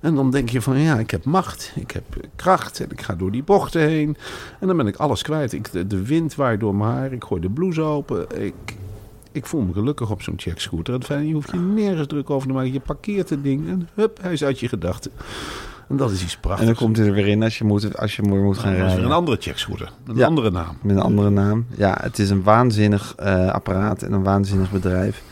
En 0.00 0.14
dan 0.14 0.30
denk 0.30 0.48
je 0.48 0.62
van 0.62 0.78
ja, 0.78 0.98
ik 0.98 1.10
heb 1.10 1.24
macht, 1.24 1.72
ik 1.74 1.90
heb 1.90 2.04
kracht 2.36 2.80
en 2.80 2.90
ik 2.90 3.00
ga 3.00 3.14
door 3.14 3.30
die 3.30 3.42
bochten 3.42 3.80
heen. 3.80 4.16
En 4.60 4.66
dan 4.66 4.76
ben 4.76 4.86
ik 4.86 4.96
alles 4.96 5.22
kwijt. 5.22 5.52
Ik, 5.52 5.72
de, 5.72 5.86
de 5.86 6.06
wind 6.06 6.34
waait 6.34 6.60
door 6.60 6.74
mijn 6.74 6.90
haar, 6.90 7.12
ik 7.12 7.24
gooi 7.24 7.40
de 7.40 7.50
blouse 7.50 7.82
open. 7.82 8.44
Ik, 8.44 8.76
ik 9.38 9.46
voel 9.46 9.60
me 9.60 9.72
gelukkig 9.72 10.10
op 10.10 10.22
zo'n 10.22 10.34
checkscooter. 10.36 10.94
Het 10.94 11.04
fijn, 11.04 11.26
je 11.26 11.32
hoeft 11.34 11.50
je 11.50 11.58
nergens 11.58 12.06
druk 12.06 12.30
over 12.30 12.48
te 12.48 12.54
maken. 12.54 12.72
Je 12.72 12.80
parkeert 12.80 13.30
het 13.30 13.42
ding 13.42 13.68
en 13.68 13.88
hup, 13.94 14.18
hij 14.22 14.32
is 14.32 14.44
uit 14.44 14.60
je 14.60 14.68
gedachten. 14.68 15.10
En 15.88 15.96
dat 15.96 16.10
is 16.10 16.22
iets 16.22 16.36
prachtigs. 16.36 16.68
En 16.68 16.74
dan 16.74 16.84
komt 16.84 16.96
hij 16.96 17.06
er 17.06 17.12
weer 17.12 17.26
in 17.26 17.42
als 17.42 17.58
je, 17.58 17.64
moet, 17.64 17.98
als 17.98 18.16
je 18.16 18.22
moet 18.22 18.58
gaan 18.58 18.74
rijden. 18.74 19.04
een 19.04 19.12
andere 19.12 19.36
checkscooter, 19.40 19.92
een 20.06 20.16
Ja. 20.16 20.26
andere 20.26 20.50
naam. 20.50 20.76
Met 20.82 20.96
een 20.96 21.02
andere 21.02 21.30
naam. 21.30 21.66
Ja, 21.76 21.98
het 22.00 22.18
is 22.18 22.30
een 22.30 22.42
waanzinnig 22.42 23.14
eh, 23.16 23.48
apparaat 23.50 24.02
en 24.02 24.12
een 24.12 24.22
waanzinnig 24.22 24.70
bedrijf. 24.70 25.22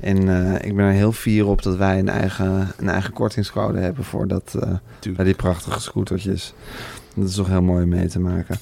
En 0.00 0.28
eh, 0.28 0.68
ik 0.68 0.76
ben 0.76 0.84
er 0.84 0.92
heel 0.92 1.12
fier 1.12 1.46
op 1.46 1.62
dat 1.62 1.76
wij 1.76 1.98
een 1.98 2.08
eigen, 2.08 2.68
een 2.76 2.88
eigen 2.88 3.12
kortingscode 3.12 3.78
hebben 3.78 4.04
voor 4.04 4.26
dat, 4.28 4.56
eh, 4.60 5.14
bij 5.16 5.24
die 5.24 5.34
prachtige 5.34 5.80
scootertjes. 5.80 6.54
Dat 7.14 7.28
is 7.28 7.34
toch 7.34 7.48
heel 7.48 7.62
mooi 7.62 7.82
om 7.82 7.88
mee 7.88 8.08
te 8.08 8.20
maken. 8.20 8.58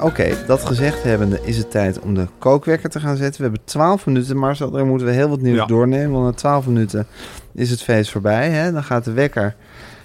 Oké, 0.00 0.36
dat 0.46 0.64
gezegd 0.66 1.02
hebbende 1.02 1.40
is 1.42 1.56
het 1.56 1.70
tijd 1.70 2.00
om 2.00 2.14
de 2.14 2.26
kookwekker 2.38 2.90
te 2.90 3.00
gaan 3.00 3.16
zetten. 3.16 3.36
We 3.36 3.42
hebben 3.48 3.64
12 3.64 4.06
minuten, 4.06 4.36
Marcel. 4.36 4.70
Daar 4.70 4.86
moeten 4.86 5.06
we 5.06 5.12
heel 5.12 5.28
wat 5.28 5.40
nieuws 5.40 5.56
Ja. 5.56 5.66
doornemen. 5.66 6.10
Want 6.12 6.24
na 6.24 6.32
12 6.32 6.66
minuten 6.66 7.06
is 7.54 7.70
het 7.70 7.82
feest 7.82 8.10
voorbij. 8.10 8.50
Hè? 8.50 8.72
Dan 8.72 8.84
gaat 8.84 9.04
de 9.04 9.12
wekker. 9.12 9.54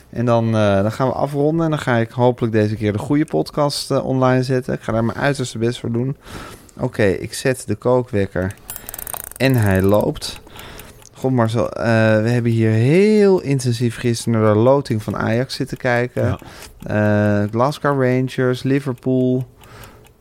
En 0.10 0.25
dan, 0.25 0.46
eh, 0.55 0.81
dan 0.81 0.91
gaan 0.91 1.08
we 1.08 1.13
afronden. 1.13 1.63
En 1.65 1.69
dan 1.69 1.79
ga 1.79 1.96
ik 1.98 2.12
hopelijk 2.12 2.53
deze 2.53 2.75
keer 2.75 2.91
de 2.91 2.98
goede 2.98 3.25
podcast 3.25 3.91
eh, 3.91 4.05
online 4.05 4.43
zetten. 4.43 4.74
Ik 4.74 4.81
ga 4.81 4.91
daar 4.91 5.03
mijn 5.05 5.17
uiterste 5.17 5.58
best 5.58 5.79
voor 5.79 5.91
doen. 5.91 6.17
Oké, 6.79 7.03
ik 7.03 7.34
zet 7.34 7.63
de 7.67 7.75
kookwekker. 7.75 8.53
En 9.38 9.55
hij 9.55 9.81
loopt. 9.81 10.39
God 11.13 11.31
Marcel, 11.31 11.72
eh, 11.72 11.84
we 12.22 12.29
hebben 12.29 12.51
hier 12.51 12.72
heel 12.72 13.39
intensief 13.41 13.98
gisteren 13.98 14.41
naar 14.41 14.53
de 14.53 14.60
loting 14.60 15.03
van 15.03 15.17
Ajax 15.17 15.55
zitten 15.55 15.77
kijken. 15.77 16.38
Ja. 16.79 17.48
Glasgow 17.51 18.03
Rangers, 18.03 18.63
Liverpool. 18.63 19.48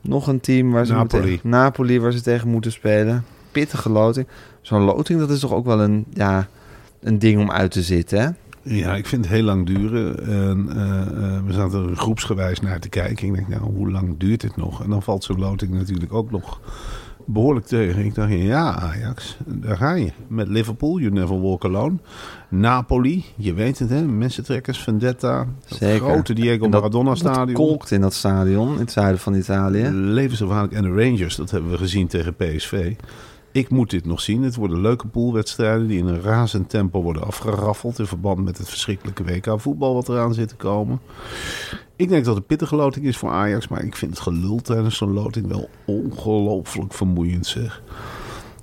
Nog 0.09 0.27
een 0.27 0.41
team 0.41 0.71
waar 0.71 0.87
ze 0.87 0.93
Napoli. 0.93 1.31
Moeten, 1.31 1.51
Napoli 1.51 2.01
waar 2.01 2.13
ze 2.13 2.21
tegen 2.21 2.49
moeten 2.49 2.73
spelen. 2.73 3.25
Pittige 3.53 3.91
loting. 3.91 4.27
Zo'n 4.61 4.83
loting, 4.83 5.19
dat 5.19 5.31
is 5.31 5.41
toch 5.41 5.53
ook 5.53 5.65
wel 5.65 5.81
een, 5.81 6.05
ja, 6.13 6.49
een 7.01 7.19
ding 7.19 7.41
om 7.41 7.51
uit 7.51 7.71
te 7.71 7.83
zitten, 7.83 8.21
hè? 8.21 8.29
Ja, 8.63 8.95
ik 8.95 9.07
vind 9.07 9.25
het 9.25 9.35
heel 9.35 9.43
lang 9.43 9.67
duren. 9.67 10.27
En, 10.27 10.69
eh, 10.71 11.01
eh, 11.01 11.45
we 11.45 11.53
zaten 11.53 11.89
er 11.89 11.97
groepsgewijs 11.97 12.61
naar 12.61 12.81
te 12.81 12.89
kijken. 12.89 13.27
Ik 13.27 13.35
denk, 13.35 13.49
nou, 13.49 13.63
hoe 13.63 13.91
lang 13.91 14.15
duurt 14.19 14.41
dit 14.41 14.57
nog? 14.57 14.83
En 14.83 14.91
dan 14.91 15.03
valt 15.03 15.25
zo'n 15.25 15.39
loting 15.39 15.73
natuurlijk 15.73 16.13
ook 16.13 16.31
nog 16.31 16.61
behoorlijk 17.31 17.67
tegen. 17.67 18.05
Ik 18.05 18.15
dacht, 18.15 18.33
ja, 18.33 18.75
Ajax, 18.81 19.37
daar 19.47 19.77
ga 19.77 19.95
je. 19.95 20.11
Met 20.27 20.49
Liverpool, 20.49 20.99
you 20.99 21.13
never 21.13 21.41
walk 21.41 21.65
alone. 21.65 21.97
Napoli, 22.49 23.25
je 23.37 23.53
weet 23.55 23.79
het, 23.79 23.91
hè? 23.91 24.03
Messentrekkers, 24.03 24.79
Vendetta. 24.79 25.47
Dat 25.69 25.79
Zeker. 25.79 26.09
grote 26.09 26.33
Diego 26.33 26.59
dat- 26.59 26.71
Maradona 26.71 27.09
Dat 27.09 27.19
stadion. 27.19 27.53
kolkt 27.55 27.91
in 27.91 28.01
dat 28.01 28.15
stadion, 28.15 28.73
in 28.75 28.79
het 28.81 28.93
zuiden 28.93 29.21
van 29.21 29.35
Italië. 29.35 29.89
Levensgevaarlijk. 29.93 30.73
En 30.73 30.83
de 30.83 30.89
Rangers, 31.05 31.37
dat 31.37 31.51
hebben 31.51 31.71
we 31.71 31.77
gezien 31.79 32.07
tegen 32.07 32.35
PSV. 32.35 32.93
Ik 33.53 33.71
moet 33.71 33.91
dit 33.91 34.07
nog 34.07 34.21
zien. 34.21 34.43
Het 34.43 34.55
worden 34.55 34.81
leuke 34.81 35.07
poolwedstrijden 35.07 35.87
die 35.87 35.99
in 35.99 36.07
een 36.07 36.21
razend 36.21 36.71
tempo 36.71 37.03
worden 37.03 37.23
afgeraffeld. 37.23 37.99
In 37.99 38.07
verband 38.07 38.45
met 38.45 38.59
het 38.59 38.69
verschrikkelijke 38.69 39.25
WK 39.25 39.61
voetbal 39.61 39.95
wat 39.95 40.09
eraan 40.09 40.35
zit 40.35 40.49
te 40.49 40.57
komen. 40.57 41.01
Ik 41.97 42.09
denk 42.09 42.25
dat 42.25 42.35
het 42.35 42.43
een 42.43 42.49
pittige 42.49 42.77
loting 42.77 43.07
is 43.07 43.17
voor 43.17 43.31
Ajax. 43.31 43.69
Maar 43.69 43.85
ik 43.85 43.97
vind 43.97 44.11
het 44.11 44.21
gelul 44.21 44.61
tijdens 44.61 44.97
zo'n 44.97 45.13
loting 45.13 45.47
wel 45.47 45.69
ongelooflijk 45.85 46.93
vermoeiend 46.93 47.47
zeg. 47.47 47.83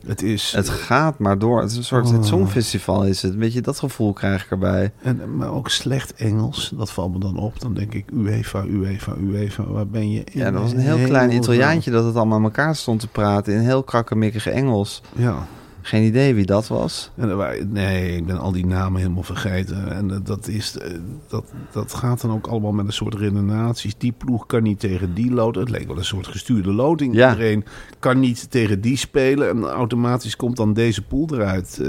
Het 0.05 0.23
is... 0.23 0.51
Het 0.55 0.69
gaat 0.69 1.19
maar 1.19 1.37
door. 1.39 1.61
Het 1.61 1.71
is 1.71 1.77
een 1.77 1.83
soort 1.83 2.05
Oh. 2.05 2.11
het 2.11 2.25
songfestival 2.25 3.03
is 3.05 3.21
het. 3.21 3.35
Weet 3.35 3.53
je, 3.53 3.61
dat 3.61 3.79
gevoel 3.79 4.13
krijg 4.13 4.43
ik 4.43 4.51
erbij. 4.51 4.91
En, 5.01 5.37
maar 5.37 5.49
ook 5.49 5.69
slecht 5.69 6.13
Engels, 6.13 6.73
dat 6.77 6.91
valt 6.91 7.13
me 7.13 7.19
dan 7.19 7.37
op. 7.37 7.59
Dan 7.59 7.73
denk 7.73 7.93
ik, 7.93 8.05
UEFA, 8.13 8.63
UEFA, 8.65 9.15
UEFA, 9.19 9.63
waar 9.63 9.87
ben 9.87 10.11
je? 10.11 10.23
in 10.31 10.39
Ja, 10.39 10.51
dat 10.51 10.61
was 10.61 10.71
een 10.71 10.79
heel 10.79 11.05
klein? 11.05 11.31
Italiaantje 11.33 11.91
dat 11.91 12.05
het 12.05 12.15
allemaal 12.15 12.37
aan 12.37 12.43
elkaar 12.43 12.75
stond 12.75 12.99
te 12.99 13.07
praten 13.07 13.53
in 13.53 13.59
heel 13.59 13.83
krakkemikkige 13.83 14.49
Engels. 14.49 15.01
Ja, 15.15 15.47
Geen 15.85 16.03
idee 16.03 16.35
wie 16.35 16.45
dat 16.45 16.67
was. 16.67 17.11
En 17.15 17.37
waren- 17.37 17.71
nee, 17.71 18.15
ik 18.15 18.25
ben 18.25 18.39
al 18.39 18.51
die 18.51 18.65
namen 18.65 19.01
helemaal 19.01 19.23
vergeten. 19.23 19.91
En 19.91 20.11
eh, 20.11 20.17
dat, 20.23 20.47
is, 20.47 20.77
eh, 20.77 20.91
dat, 21.27 21.43
dat 21.71 21.93
gaat 21.93 22.21
dan 22.21 22.31
ook 22.31 22.47
allemaal 22.47 22.71
met 22.71 22.85
een 22.85 22.93
soort 22.93 23.13
redenaties. 23.15 23.97
Die 23.97 24.11
ploeg 24.17 24.45
kan 24.45 24.63
niet 24.63 24.79
tegen 24.79 25.13
die 25.13 25.31
loting. 25.31 25.67
Het 25.67 25.77
leek 25.77 25.87
wel 25.87 25.97
een 25.97 26.05
soort 26.05 26.27
gestuurde 26.27 26.73
loting. 26.73 27.15
Ja. 27.15 27.29
Iedereen 27.31 27.65
kan 27.99 28.19
niet 28.19 28.51
tegen 28.51 28.81
die 28.81 28.97
spelen. 28.97 29.49
En 29.49 29.63
automatisch 29.63 30.35
komt 30.35 30.57
dan 30.57 30.73
deze 30.73 31.01
pool 31.01 31.27
eruit, 31.33 31.79
eh, 31.81 31.87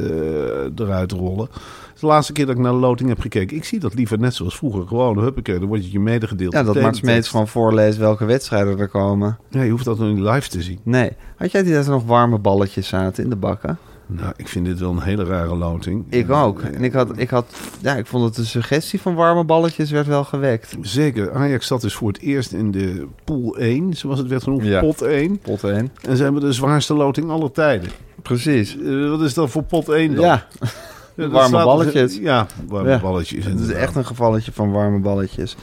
eruit 0.86 1.12
rollen. 1.12 1.48
Het 1.52 1.94
is 1.94 2.00
de 2.00 2.06
laatste 2.06 2.32
keer 2.32 2.46
dat 2.46 2.54
ik 2.56 2.60
naar 2.62 2.72
de 2.72 2.78
loting 2.78 3.08
heb 3.08 3.20
gekeken. 3.20 3.56
Ik 3.56 3.64
zie 3.64 3.80
dat 3.80 3.94
liever 3.94 4.18
net 4.18 4.34
zoals 4.34 4.56
vroeger. 4.56 4.86
Gewoon, 4.86 5.18
huppakee, 5.18 5.58
dan 5.58 5.68
wordt 5.68 5.82
het 5.82 5.92
je 5.92 6.00
medegedeeld. 6.00 6.52
Ja, 6.52 6.62
dat 6.62 6.76
Smeets 6.76 7.00
tekst. 7.00 7.30
gewoon 7.30 7.48
voorleest 7.48 7.98
welke 7.98 8.24
wedstrijden 8.24 8.78
er 8.78 8.88
komen. 8.88 9.38
Ja, 9.48 9.62
je 9.62 9.70
hoeft 9.70 9.84
dat 9.84 9.98
nog 9.98 10.08
niet 10.08 10.18
live 10.18 10.48
te 10.48 10.62
zien. 10.62 10.78
Nee. 10.82 11.10
Had 11.36 11.50
jij 11.50 11.62
die 11.62 11.72
dat 11.74 11.84
er 11.84 11.90
nog 11.90 12.04
warme 12.04 12.38
balletjes 12.38 12.88
zaten 12.88 13.24
in 13.24 13.30
de 13.30 13.36
bakken? 13.36 13.78
Nou, 14.08 14.32
ik 14.36 14.48
vind 14.48 14.66
dit 14.66 14.78
wel 14.78 14.90
een 14.90 15.02
hele 15.02 15.24
rare 15.24 15.56
loting. 15.56 16.04
Ik 16.08 16.30
ook. 16.30 16.60
En 16.60 16.84
ik 16.84 16.92
had, 16.92 17.08
ik 17.18 17.30
had, 17.30 17.46
ja, 17.80 17.94
ik 17.94 18.06
vond 18.06 18.22
dat 18.22 18.34
de 18.34 18.44
suggestie 18.44 19.00
van 19.00 19.14
warme 19.14 19.44
balletjes 19.44 19.90
werd 19.90 20.06
wel 20.06 20.24
gewekt. 20.24 20.76
Zeker. 20.80 21.32
Ajax 21.32 21.66
zat 21.66 21.80
dus 21.80 21.94
voor 21.94 22.08
het 22.08 22.20
eerst 22.20 22.52
in 22.52 22.70
de 22.70 23.06
pool 23.24 23.56
1, 23.56 23.94
zoals 23.94 24.18
het 24.18 24.28
werd 24.28 24.42
genoemd, 24.42 24.64
Ja. 24.64 24.80
pot 24.80 25.02
1. 25.02 25.38
Pot 25.38 25.64
1. 25.64 25.90
En 26.08 26.16
ze 26.16 26.22
hebben 26.22 26.40
de 26.40 26.52
zwaarste 26.52 26.94
loting 26.94 27.30
aller 27.30 27.52
tijden. 27.52 27.90
Precies. 28.22 28.78
Eh, 28.78 29.08
wat 29.10 29.20
is 29.22 29.34
dat 29.34 29.50
voor 29.50 29.62
pot 29.62 29.88
1 29.88 30.14
dan? 30.14 30.24
Ja, 30.24 30.46
warme 31.14 31.46
staat- 31.48 31.64
balletjes. 31.64 32.16
Ja, 32.18 32.46
warme 32.68 32.90
Ja. 32.90 33.00
balletjes. 33.00 33.44
het 33.44 33.60
is 33.60 33.70
echt 33.70 33.94
een 33.96 34.06
gevalletje 34.06 34.52
van 34.52 34.72
warme 34.72 34.98
balletjes. 34.98 35.56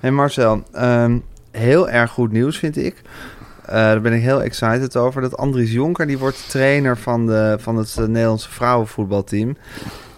Hey 0.00 0.10
Marcel, 0.10 0.62
ehm, 0.72 1.18
heel 1.50 1.88
erg 1.90 2.10
goed 2.10 2.32
nieuws 2.32 2.58
vind 2.58 2.76
ik. 2.76 3.02
Eh, 3.66 3.74
daar 3.74 4.00
ben 4.00 4.12
ik 4.12 4.22
heel 4.22 4.42
excited 4.42 4.96
over. 4.96 5.22
Dat 5.22 5.36
Andries 5.36 5.72
Jonker, 5.72 6.06
die 6.06 6.18
wordt 6.18 6.50
trainer 6.50 6.98
van, 6.98 7.26
de, 7.26 7.56
van 7.60 7.76
het 7.76 7.96
eh, 7.98 8.06
Nederlandse 8.06 8.50
vrouwenvoetbalteam. 8.50 9.56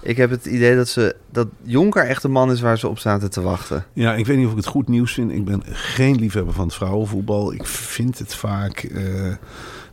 Ik 0.03 0.17
heb 0.17 0.31
het 0.31 0.47
idee 0.47 0.77
dat, 0.77 0.89
ze, 0.89 1.17
dat 1.31 1.49
Jonker 1.63 2.07
echt 2.07 2.23
de 2.23 2.29
man 2.29 2.51
is 2.51 2.61
waar 2.61 2.79
ze 2.79 2.89
op 2.89 2.99
zaten 2.99 3.31
te 3.31 3.41
wachten. 3.41 3.85
Ja, 3.93 4.15
ik 4.15 4.27
weet 4.27 4.37
niet 4.37 4.47
of 4.47 4.51
ik 4.51 4.57
het 4.57 4.67
goed 4.67 4.89
nieuws 4.89 5.13
vind. 5.15 5.33
Ik 5.33 5.45
ben 5.45 5.63
geen 5.67 6.17
liefhebber 6.17 6.55
van 6.55 6.65
het 6.65 6.75
vrouwenvoetbal. 6.75 7.53
Ik 7.53 7.67
vind 7.67 8.19
het 8.19 8.35
vaak 8.35 8.79
eh, 8.79 9.03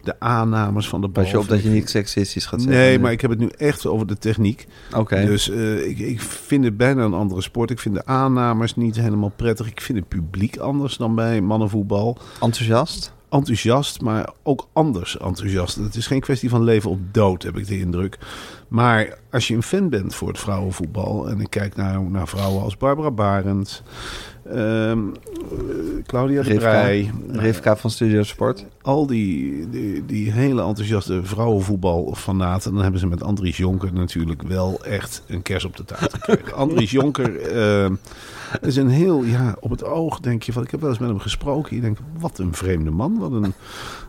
de 0.04 0.16
aannames 0.20 0.88
van 0.90 1.02
de 1.02 1.08
bal. 1.08 1.24
Pas 1.24 1.32
je 1.32 1.40
op 1.40 1.48
dat 1.48 1.64
je 1.64 1.70
niet 1.70 1.90
seksistisch 1.90 2.46
gaat 2.46 2.62
zeggen. 2.62 2.80
Nee, 2.80 3.00
maar 3.00 3.12
ik 3.12 3.22
heb 3.22 3.30
het 3.30 3.40
nu 3.40 3.50
echt 3.58 3.86
over 3.86 4.08
de 4.08 4.18
techniek. 4.18 4.68
Oké, 4.96 5.26
Dus 5.26 5.50
ik, 5.86 6.00
ik 6.00 6.22
vind 6.22 6.64
het 6.64 6.78
bijna 6.78 7.04
een 7.04 7.14
andere 7.14 7.42
sport. 7.42 7.70
Ik 7.70 7.80
vind 7.80 7.96
de 7.96 8.06
aannames 8.06 8.76
niet 8.76 8.96
helemaal 8.96 9.32
prettig. 9.36 9.68
Ik 9.68 9.82
vind 9.82 9.98
het 9.98 10.08
publiek 10.08 10.58
anders 10.58 10.98
dan 10.98 11.16
bij 11.16 11.42
mannenvoetbal. 11.42 12.18
enthousiast? 12.42 13.14
Enthousiast, 13.34 14.02
maar 14.02 14.30
ook 14.44 14.68
anders 14.74 15.18
enthousiast. 15.18 15.76
Het 15.76 15.96
is 15.96 16.08
geen 16.08 16.20
kwestie 16.20 16.50
van 16.50 16.64
leven 16.64 16.90
of 16.90 16.98
dood, 17.12 17.44
heb 17.44 17.58
ik 17.58 17.68
de 17.68 17.80
indruk. 17.80 18.18
Maar 18.68 19.18
als 19.32 19.48
je 19.48 19.56
een 19.56 19.64
fan 19.64 19.90
bent 19.90 20.16
voor 20.16 20.28
het 20.28 20.40
vrouwenvoetbal... 20.40 21.30
en 21.30 21.40
ik 21.40 21.50
kijk 21.50 21.76
naar, 21.76 22.02
naar 22.02 22.28
vrouwen 22.28 22.64
als 22.64 22.78
Barbara 22.78 23.12
Barend... 23.12 23.84
ehm, 24.50 24.58
eh, 24.58 26.04
Claudia 26.06 26.42
de 26.42 27.10
Rivka. 27.32 27.76
Van 27.76 27.90
Studio 27.90 28.24
Sport. 28.24 28.66
al 28.82 29.08
die, 29.08 29.70
die, 29.70 30.06
die 30.06 30.32
hele 30.32 30.64
enthousiaste 30.64 31.24
vrouwenvoetbalfanaten... 31.24 32.74
dan 32.74 32.82
hebben 32.82 33.00
ze 33.00 33.08
met 33.08 33.24
Andries 33.24 33.58
Jonker 33.58 33.94
natuurlijk 33.94 34.42
wel 34.42 34.84
echt 34.84 35.24
een 35.28 35.42
kers 35.42 35.66
op 35.66 35.78
de 35.78 35.86
taart 35.86 36.14
gekregen. 36.14 36.56
Andries 36.64 36.92
Jonker 36.92 37.42
eh, 37.42 37.92
is 38.62 38.76
een 38.76 38.90
heel... 38.90 39.24
Ja, 39.24 39.56
op 39.60 39.70
het 39.70 39.84
oog 39.84 40.20
denk 40.20 40.44
je 40.44 40.54
van... 40.54 40.64
Ik 40.64 40.72
heb 40.72 40.80
wel 40.80 40.90
eens 40.90 41.00
met 41.00 41.10
hem 41.10 41.20
gesproken. 41.20 41.76
Je 41.76 41.82
denkt, 41.82 42.00
wat 42.20 42.38
een 42.38 42.54
vreemde 42.54 42.92
man. 42.92 43.18
Wat 43.20 43.32
een, 43.32 43.54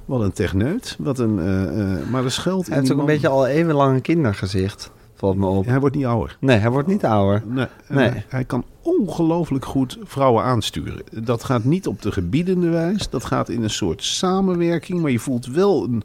wat 0.04 0.20
een 0.20 0.32
techneut. 0.32 0.96
Wat 0.98 1.18
een... 1.18 1.38
eh, 1.38 1.92
eh, 1.92 2.08
maar 2.10 2.24
er 2.24 2.30
schuilt 2.30 2.66
in 2.66 2.72
Hij 2.72 2.80
heeft 2.80 2.92
ook 2.92 2.98
een 2.98 3.06
beetje 3.06 3.28
al 3.28 3.46
eeuwenlang 3.46 3.94
een 3.94 4.02
kindergezicht. 4.02 4.90
Valt 5.24 5.36
me 5.36 5.46
op. 5.46 5.66
Hij 5.66 5.80
wordt 5.80 5.96
niet 5.96 6.04
ouder. 6.04 6.36
Nee, 6.40 6.58
hij 6.58 6.70
wordt 6.70 6.88
niet 6.88 7.04
ouder. 7.04 7.42
Nee, 7.46 7.66
Nee. 7.88 8.24
Hij, 8.28 8.44
kan 8.44 8.64
ongelooflijk 8.82 9.64
goed 9.64 9.98
vrouwen 10.02 10.44
aansturen. 10.44 11.02
Dat 11.24 11.44
gaat 11.44 11.64
niet 11.64 11.86
op 11.86 12.02
de 12.02 12.12
gebiedende 12.12 12.68
wijs. 12.68 13.10
Dat 13.10 13.24
gaat 13.24 13.48
in 13.48 13.62
een 13.62 13.70
soort 13.70 14.02
samenwerking. 14.02 15.00
Maar 15.00 15.10
je 15.10 15.18
voelt 15.18 15.46
wel 15.46 15.84
een 15.84 16.02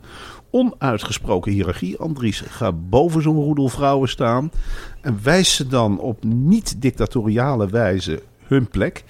onuitgesproken 0.50 1.52
hiërarchie. 1.52 1.98
Andries 1.98 2.44
gaat 2.48 2.90
boven 2.90 3.22
zo'n 3.22 3.44
roedel 3.44 3.68
vrouwen 3.68 4.10
staan. 4.10 4.52
En 5.02 5.20
wijst 5.24 5.52
ze 5.52 5.68
dan 5.68 6.00
op 6.00 6.24
niet-dictatoriale 6.24 7.68
wijze 7.68 8.24
hun 8.38 8.68
plek. 8.68 9.04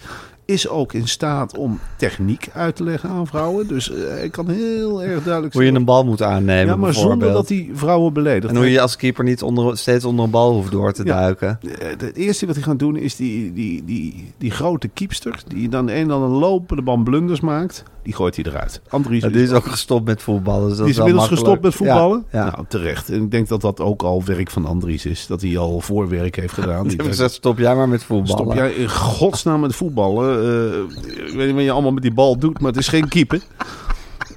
Is 0.49 0.67
ook 0.67 0.93
in 0.93 1.07
staat 1.07 1.57
om 1.57 1.79
techniek 1.95 2.49
uit 2.53 2.75
te 2.75 2.83
leggen 2.83 3.09
aan 3.09 3.27
vrouwen. 3.27 3.67
Dus 3.67 3.91
eh, 3.91 4.07
hij 4.07 4.29
kan 4.29 4.49
heel 4.49 5.03
erg 5.03 5.23
duidelijk 5.23 5.53
Hoe 5.53 5.63
je 5.63 5.71
een 5.71 5.85
bal 5.85 6.05
moet 6.05 6.21
aannemen, 6.21 6.65
Ja, 6.65 6.75
maar 6.75 6.93
zonder 6.93 7.31
dat 7.31 7.49
hij 7.49 7.69
vrouwen 7.73 8.13
beledigt. 8.13 8.53
En 8.53 8.55
hoe 8.59 8.71
je 8.71 8.81
als 8.81 8.95
keeper 8.95 9.23
niet 9.23 9.43
onder, 9.43 9.77
steeds 9.77 10.05
onder 10.05 10.25
een 10.25 10.31
bal 10.31 10.53
hoeft 10.53 10.71
door 10.71 10.91
te 10.93 11.03
Ja. 11.05 11.19
duiken. 11.19 11.59
Eh, 11.79 11.87
Het 11.97 12.15
eerste 12.15 12.45
wat 12.45 12.55
hij 12.55 12.63
gaat 12.63 12.79
doen 12.79 12.95
is 12.95 13.15
die, 13.15 13.53
die, 13.53 13.85
die, 13.85 14.33
die 14.37 14.51
grote 14.51 14.87
kiepster... 14.87 15.39
die 15.47 15.69
dan 15.69 15.87
een 15.89 15.95
en 15.95 16.11
ander 16.11 16.29
lopende 16.29 16.81
bal 16.81 16.97
blunders 16.97 17.39
maakt... 17.39 17.83
die 18.03 18.13
gooit 18.13 18.35
hij 18.35 18.45
eruit. 18.45 18.81
Andries 18.89 19.23
Ja, 19.23 19.29
die 19.29 19.43
is 19.43 19.51
ook 19.51 19.65
gestopt 19.65 20.05
met 20.05 20.21
voetballen. 20.21 20.67
Dus 20.69 20.77
die 20.77 20.87
is 20.87 20.97
inmiddels 20.97 21.27
gestopt 21.27 21.61
met 21.61 21.75
voetballen? 21.75 22.25
Ja, 22.31 22.39
ja. 22.39 22.51
Nou, 22.51 22.65
terecht. 22.67 23.09
En 23.09 23.21
ik 23.23 23.31
denk 23.31 23.47
dat 23.47 23.61
dat 23.61 23.79
ook 23.79 24.01
al 24.03 24.23
werk 24.25 24.49
van 24.49 24.65
Andries 24.65 25.05
is. 25.05 25.27
Dat 25.27 25.41
hij 25.41 25.57
al 25.57 25.79
voorwerk 25.79 26.35
heeft 26.35 26.53
gedaan. 26.53 26.83
Die 26.87 26.97
Die 26.97 27.07
gezegd, 27.07 27.31
stop 27.33 27.57
jij 27.57 27.75
maar 27.75 27.89
met 27.89 28.03
voetballen. 28.03 28.43
Stop 28.43 28.53
jij 28.53 28.71
in 28.71 28.89
godsnaam 28.89 29.59
met 29.59 29.75
voetballen. 29.75 30.38
Eh, 30.39 31.27
ik 31.27 31.33
weet 31.33 31.45
niet 31.45 31.55
wat 31.55 31.63
je 31.63 31.71
allemaal 31.71 31.91
met 31.91 32.03
die 32.03 32.13
bal 32.13 32.37
doet, 32.37 32.59
maar 32.59 32.71
het 32.71 32.79
is 32.79 32.87
geen 32.87 33.07
keeper. 33.07 33.41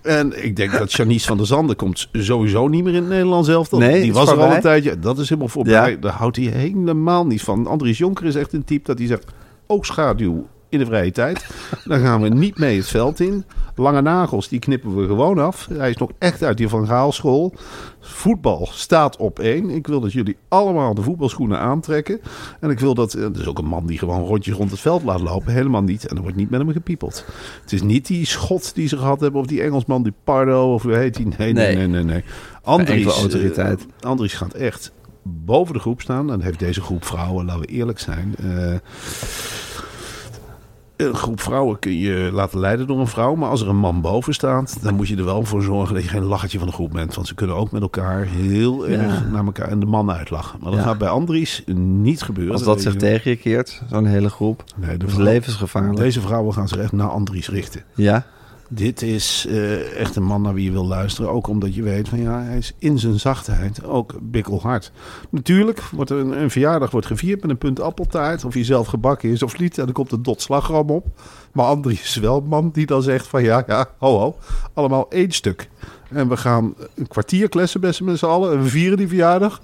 En 0.02 0.44
ik 0.44 0.56
denk 0.56 0.72
dat 0.78 0.92
Janice 0.92 1.26
van 1.26 1.36
der 1.36 1.46
Zanden 1.46 1.76
komt 1.76 2.08
sowieso 2.12 2.68
niet 2.68 2.84
meer 2.84 2.94
in 2.94 3.00
het 3.00 3.08
Nederlands 3.08 3.48
elftal. 3.48 3.78
Nee, 3.78 4.02
die 4.02 4.12
was 4.12 4.30
er 4.30 4.40
al 4.40 4.54
een 4.54 4.60
tijdje. 4.60 4.98
Dat 4.98 5.18
is 5.18 5.28
helemaal 5.28 5.48
voorbij. 5.48 5.90
Ja. 5.90 5.96
Daar 5.96 6.12
houdt 6.12 6.36
hij 6.36 6.46
helemaal 6.46 7.26
niet 7.26 7.42
van. 7.42 7.66
Andries 7.66 7.98
Jonker 7.98 8.26
is 8.26 8.34
echt 8.34 8.52
een 8.52 8.64
type 8.64 8.86
dat 8.86 8.98
hij 8.98 9.06
zegt... 9.06 9.24
ook 9.66 9.86
schaduw 9.86 10.46
in 10.72 10.78
de 10.78 10.84
vrije 10.86 11.10
tijd. 11.10 11.46
Dan 11.84 12.00
gaan 12.00 12.22
we 12.22 12.28
niet 12.28 12.58
mee 12.58 12.76
het 12.76 12.88
veld 12.88 13.20
in. 13.20 13.44
Lange 13.74 14.00
nagels, 14.00 14.48
die 14.48 14.58
knippen 14.58 14.96
we 14.96 15.06
gewoon 15.06 15.38
af. 15.38 15.68
Hij 15.72 15.90
is 15.90 15.96
nog 15.96 16.10
echt 16.18 16.42
uit 16.42 16.56
die 16.56 16.68
Van 16.68 16.86
Gaal 16.86 17.12
school. 17.12 17.54
Voetbal 18.00 18.68
staat 18.72 19.16
op 19.16 19.38
één. 19.38 19.70
Ik 19.70 19.86
wil 19.86 20.00
dat 20.00 20.12
jullie 20.12 20.36
allemaal 20.48 20.94
de 20.94 21.02
voetbalschoenen 21.02 21.58
aantrekken. 21.58 22.20
En 22.60 22.70
ik 22.70 22.80
wil 22.80 22.94
dat... 22.94 23.12
Er 23.12 23.30
is 23.40 23.46
ook 23.46 23.58
een 23.58 23.64
man 23.66 23.86
die 23.86 23.98
gewoon 23.98 24.24
rondjes 24.24 24.54
rond 24.56 24.70
het 24.70 24.80
veld 24.80 25.02
laat 25.02 25.20
lopen. 25.20 25.52
Helemaal 25.52 25.82
niet. 25.82 26.06
En 26.06 26.16
er 26.16 26.22
wordt 26.22 26.36
niet 26.36 26.50
met 26.50 26.60
hem 26.60 26.70
gepiepeld. 26.72 27.24
Het 27.62 27.72
is 27.72 27.82
niet 27.82 28.06
die 28.06 28.26
schot 28.26 28.74
die 28.74 28.88
ze 28.88 28.96
gehad 28.96 29.20
hebben. 29.20 29.40
Of 29.40 29.46
die 29.46 29.62
Engelsman, 29.62 30.02
die 30.02 30.14
Pardo. 30.24 30.74
Of 30.74 30.82
hoe 30.82 30.94
heet 30.94 31.16
die? 31.16 31.26
Nee, 31.38 31.52
nee, 31.52 31.76
Nee. 31.76 31.86
nee, 31.86 32.02
nee. 32.04 32.24
Andries, 32.62 33.06
autoriteit. 33.06 33.86
eh, 34.00 34.08
Andries 34.10 34.34
gaat 34.34 34.54
echt 34.54 34.92
boven 35.22 35.74
de 35.74 35.80
groep 35.80 36.00
staan. 36.00 36.32
En 36.32 36.40
heeft 36.40 36.58
deze 36.58 36.80
groep 36.80 37.04
vrouwen, 37.04 37.44
laten 37.44 37.60
we 37.60 37.66
eerlijk 37.66 37.98
zijn... 37.98 38.34
eh, 38.38 38.74
een 40.96 41.14
groep 41.14 41.40
vrouwen 41.40 41.78
kun 41.78 41.98
je 41.98 42.30
laten 42.32 42.58
leiden 42.58 42.86
door 42.86 43.00
een 43.00 43.06
vrouw. 43.06 43.34
Maar 43.34 43.48
als 43.50 43.60
er 43.60 43.68
een 43.68 43.76
man 43.76 44.00
boven 44.00 44.34
staat, 44.34 44.78
dan 44.82 44.94
moet 44.94 45.08
je 45.08 45.16
er 45.16 45.24
wel 45.24 45.44
voor 45.44 45.62
zorgen 45.62 45.94
dat 45.94 46.02
je 46.02 46.08
geen 46.08 46.22
lachertje 46.24 46.58
van 46.58 46.66
de 46.66 46.72
groep 46.72 46.90
bent. 46.92 47.14
Want 47.14 47.26
ze 47.26 47.34
kunnen 47.34 47.56
ook 47.56 47.70
met 47.70 47.82
elkaar 47.82 48.24
heel 48.24 48.88
Ja. 48.88 48.98
erg 48.98 49.30
naar 49.30 49.44
elkaar 49.44 49.68
en 49.68 49.80
de 49.80 49.86
man 49.86 50.10
uitlachen. 50.10 50.58
Maar 50.62 50.70
dat 50.70 50.80
Ja. 50.80 50.86
gaat 50.86 50.98
bij 50.98 51.08
Andries 51.08 51.62
niet 51.76 52.22
gebeuren. 52.22 52.52
Als 52.52 52.62
dat 52.62 52.80
zich 52.80 52.94
tegen 52.96 53.30
je 53.30 53.36
keert, 53.36 53.82
zo'n 53.90 54.06
hele 54.06 54.28
groep. 54.30 54.64
Nee, 54.76 54.90
de 54.90 54.96
Dat 54.98 55.08
is 55.08 55.14
vrouw- 55.14 55.26
levensgevaarlijk. 55.26 55.96
Deze 55.96 56.20
vrouwen 56.20 56.54
gaan 56.54 56.68
zich 56.68 56.78
echt 56.78 56.92
naar 56.92 57.08
Andries 57.08 57.48
richten. 57.48 57.82
Ja, 57.94 58.26
Dit 58.74 59.02
is 59.02 59.46
eh, 59.48 60.00
echt 60.00 60.16
een 60.16 60.22
man 60.22 60.42
naar 60.42 60.54
wie 60.54 60.64
je 60.64 60.70
wil 60.70 60.86
luisteren. 60.86 61.30
Ook 61.30 61.46
omdat 61.46 61.74
je 61.74 61.82
weet 61.82 62.08
van 62.08 62.20
ja, 62.20 62.42
hij 62.42 62.56
is 62.58 62.72
in 62.78 62.98
zijn 62.98 63.20
zachtheid 63.20 63.84
ook 63.84 64.14
bikkelhard. 64.22 64.92
Natuurlijk 65.30 65.80
wordt 65.92 66.10
er 66.10 66.18
een, 66.18 66.40
een 66.42 66.50
verjaardag 66.50 66.90
wordt 66.90 67.06
gevierd 67.06 67.40
met 67.40 67.50
een 67.50 67.58
punt 67.58 67.80
appeltaart. 67.80 68.44
Of 68.44 68.54
hij 68.54 68.64
zelf 68.64 68.86
gebakken 68.86 69.30
is 69.30 69.42
of 69.42 69.58
niet. 69.58 69.78
En 69.78 69.84
dan 69.84 69.94
komt 69.94 70.12
een 70.12 70.22
dot 70.22 70.42
slagroom 70.42 70.90
op. 70.90 71.06
Maar 71.52 71.66
Andries 71.66 72.02
is 72.02 72.16
wel 72.16 72.36
een 72.36 72.48
man 72.48 72.70
die 72.72 72.86
dan 72.86 73.02
zegt 73.02 73.26
van 73.26 73.42
ja, 73.42 73.62
ja, 73.66 73.86
ho 73.98 74.18
ho. 74.18 74.36
Allemaal 74.74 75.06
één 75.10 75.30
stuk. 75.32 75.68
En 76.10 76.28
we 76.28 76.36
gaan 76.36 76.74
een 76.94 77.08
kwartier 77.08 77.48
klessen 77.48 77.80
best 77.80 78.00
met 78.00 78.18
z'n 78.18 78.24
allen. 78.26 78.52
En 78.52 78.62
we 78.62 78.68
vieren 78.68 78.96
die 78.98 79.08
verjaardag. 79.08 79.60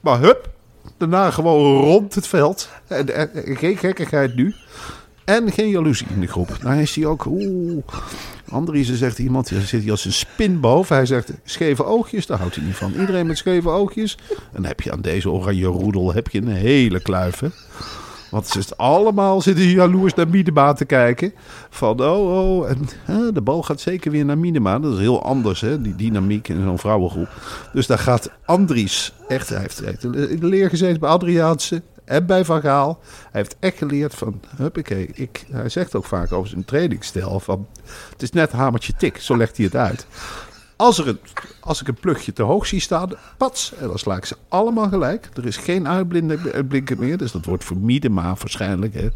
Maar 0.00 0.20
hup, 0.20 0.50
daarna 0.96 1.30
gewoon 1.30 1.80
rond 1.80 2.14
het 2.14 2.26
veld. 2.26 2.68
En, 2.86 3.14
en- 3.14 3.44
en 3.46 3.56
geen 3.56 3.76
gekkigheid 3.76 4.34
nu. 4.36 4.54
En 5.24 5.52
geen 5.52 5.68
jaloezie 5.68 6.06
in 6.14 6.20
de 6.20 6.26
groep. 6.26 6.58
Nou 6.62 6.80
is 6.80 6.94
hij 6.96 7.06
ook... 7.06 7.24
Oeh. 7.24 7.82
Andries 8.48 8.94
zegt 8.94 9.18
iemand, 9.18 9.48
die 9.48 9.60
zit 9.60 9.82
hier 9.82 9.90
als 9.90 10.04
een 10.04 10.12
spin 10.12 10.60
boven. 10.60 10.96
Hij 10.96 11.06
zegt, 11.06 11.32
scheve 11.44 11.84
oogjes, 11.84 12.26
daar 12.26 12.38
houdt 12.38 12.54
hij 12.54 12.64
niet 12.64 12.74
van. 12.74 12.92
Iedereen 12.92 13.26
met 13.26 13.38
scheve 13.38 13.68
oogjes. 13.68 14.18
En 14.30 14.36
dan 14.52 14.64
heb 14.64 14.80
je 14.80 14.92
aan 14.92 15.00
deze 15.00 15.30
oranje 15.30 15.66
roedel 15.66 16.14
heb 16.14 16.28
je 16.28 16.38
een 16.38 16.48
hele 16.48 17.00
kluif. 17.00 17.42
Want 18.30 18.46
ze 18.46 18.58
is 18.58 18.76
allemaal 18.76 19.40
zitten 19.40 19.64
jaloers 19.64 20.14
naar 20.14 20.28
Minima 20.28 20.72
te 20.72 20.84
kijken. 20.84 21.32
Van, 21.70 22.00
oh, 22.00 22.58
oh, 22.58 22.68
en 22.68 22.78
hè, 23.04 23.32
de 23.32 23.40
bal 23.40 23.62
gaat 23.62 23.80
zeker 23.80 24.10
weer 24.10 24.24
naar 24.24 24.38
Minima. 24.38 24.78
Dat 24.78 24.92
is 24.92 24.98
heel 24.98 25.22
anders, 25.22 25.60
hè, 25.60 25.80
die 25.80 25.96
dynamiek 25.96 26.48
in 26.48 26.62
zo'n 26.62 26.78
vrouwengroep. 26.78 27.28
Dus 27.72 27.86
daar 27.86 27.98
gaat 27.98 28.30
Andries, 28.44 29.12
echt, 29.28 29.48
hij 29.48 29.58
hij 29.58 29.86
heeft 29.86 30.04
in 30.04 30.40
de 30.40 30.46
leer 30.46 30.68
gezeten 30.68 31.00
bij 31.00 31.08
Adriaanse 31.08 31.82
en 32.06 32.26
bij 32.26 32.44
Van 32.44 32.60
Gaal. 32.60 32.98
Hij 33.30 33.40
heeft 33.40 33.56
echt 33.60 33.78
geleerd 33.78 34.14
van, 34.14 34.40
huppakee, 34.56 35.10
ik, 35.14 35.44
hij 35.50 35.68
zegt 35.68 35.94
ook 35.94 36.04
vaak 36.04 36.32
over 36.32 36.48
zijn 36.48 36.64
trainingsstijl 36.64 37.40
van, 37.40 37.66
het 38.10 38.22
is 38.22 38.30
net 38.30 38.52
hamertje 38.52 38.92
tik, 38.96 39.18
zo 39.18 39.36
legt 39.36 39.56
hij 39.56 39.66
het 39.66 39.76
uit. 39.76 40.06
Als, 40.76 40.98
er 40.98 41.08
een, 41.08 41.18
als 41.60 41.80
ik 41.80 41.88
een 41.88 42.00
plugje 42.00 42.32
te 42.32 42.42
hoog 42.42 42.66
zie 42.66 42.80
staan, 42.80 43.10
pats, 43.36 43.74
en 43.74 43.88
dan 43.88 43.98
sla 43.98 44.16
ik 44.16 44.24
ze 44.24 44.36
allemaal 44.48 44.88
gelijk. 44.88 45.28
Er 45.34 45.46
is 45.46 45.56
geen 45.56 45.88
uitblinken 45.88 46.98
meer, 46.98 47.18
dus 47.18 47.32
dat 47.32 47.44
wordt 47.44 47.64
voor 47.64 47.76
Miedema 47.76 48.22
waarschijnlijk. 48.22 48.94
Hè, 48.94 49.08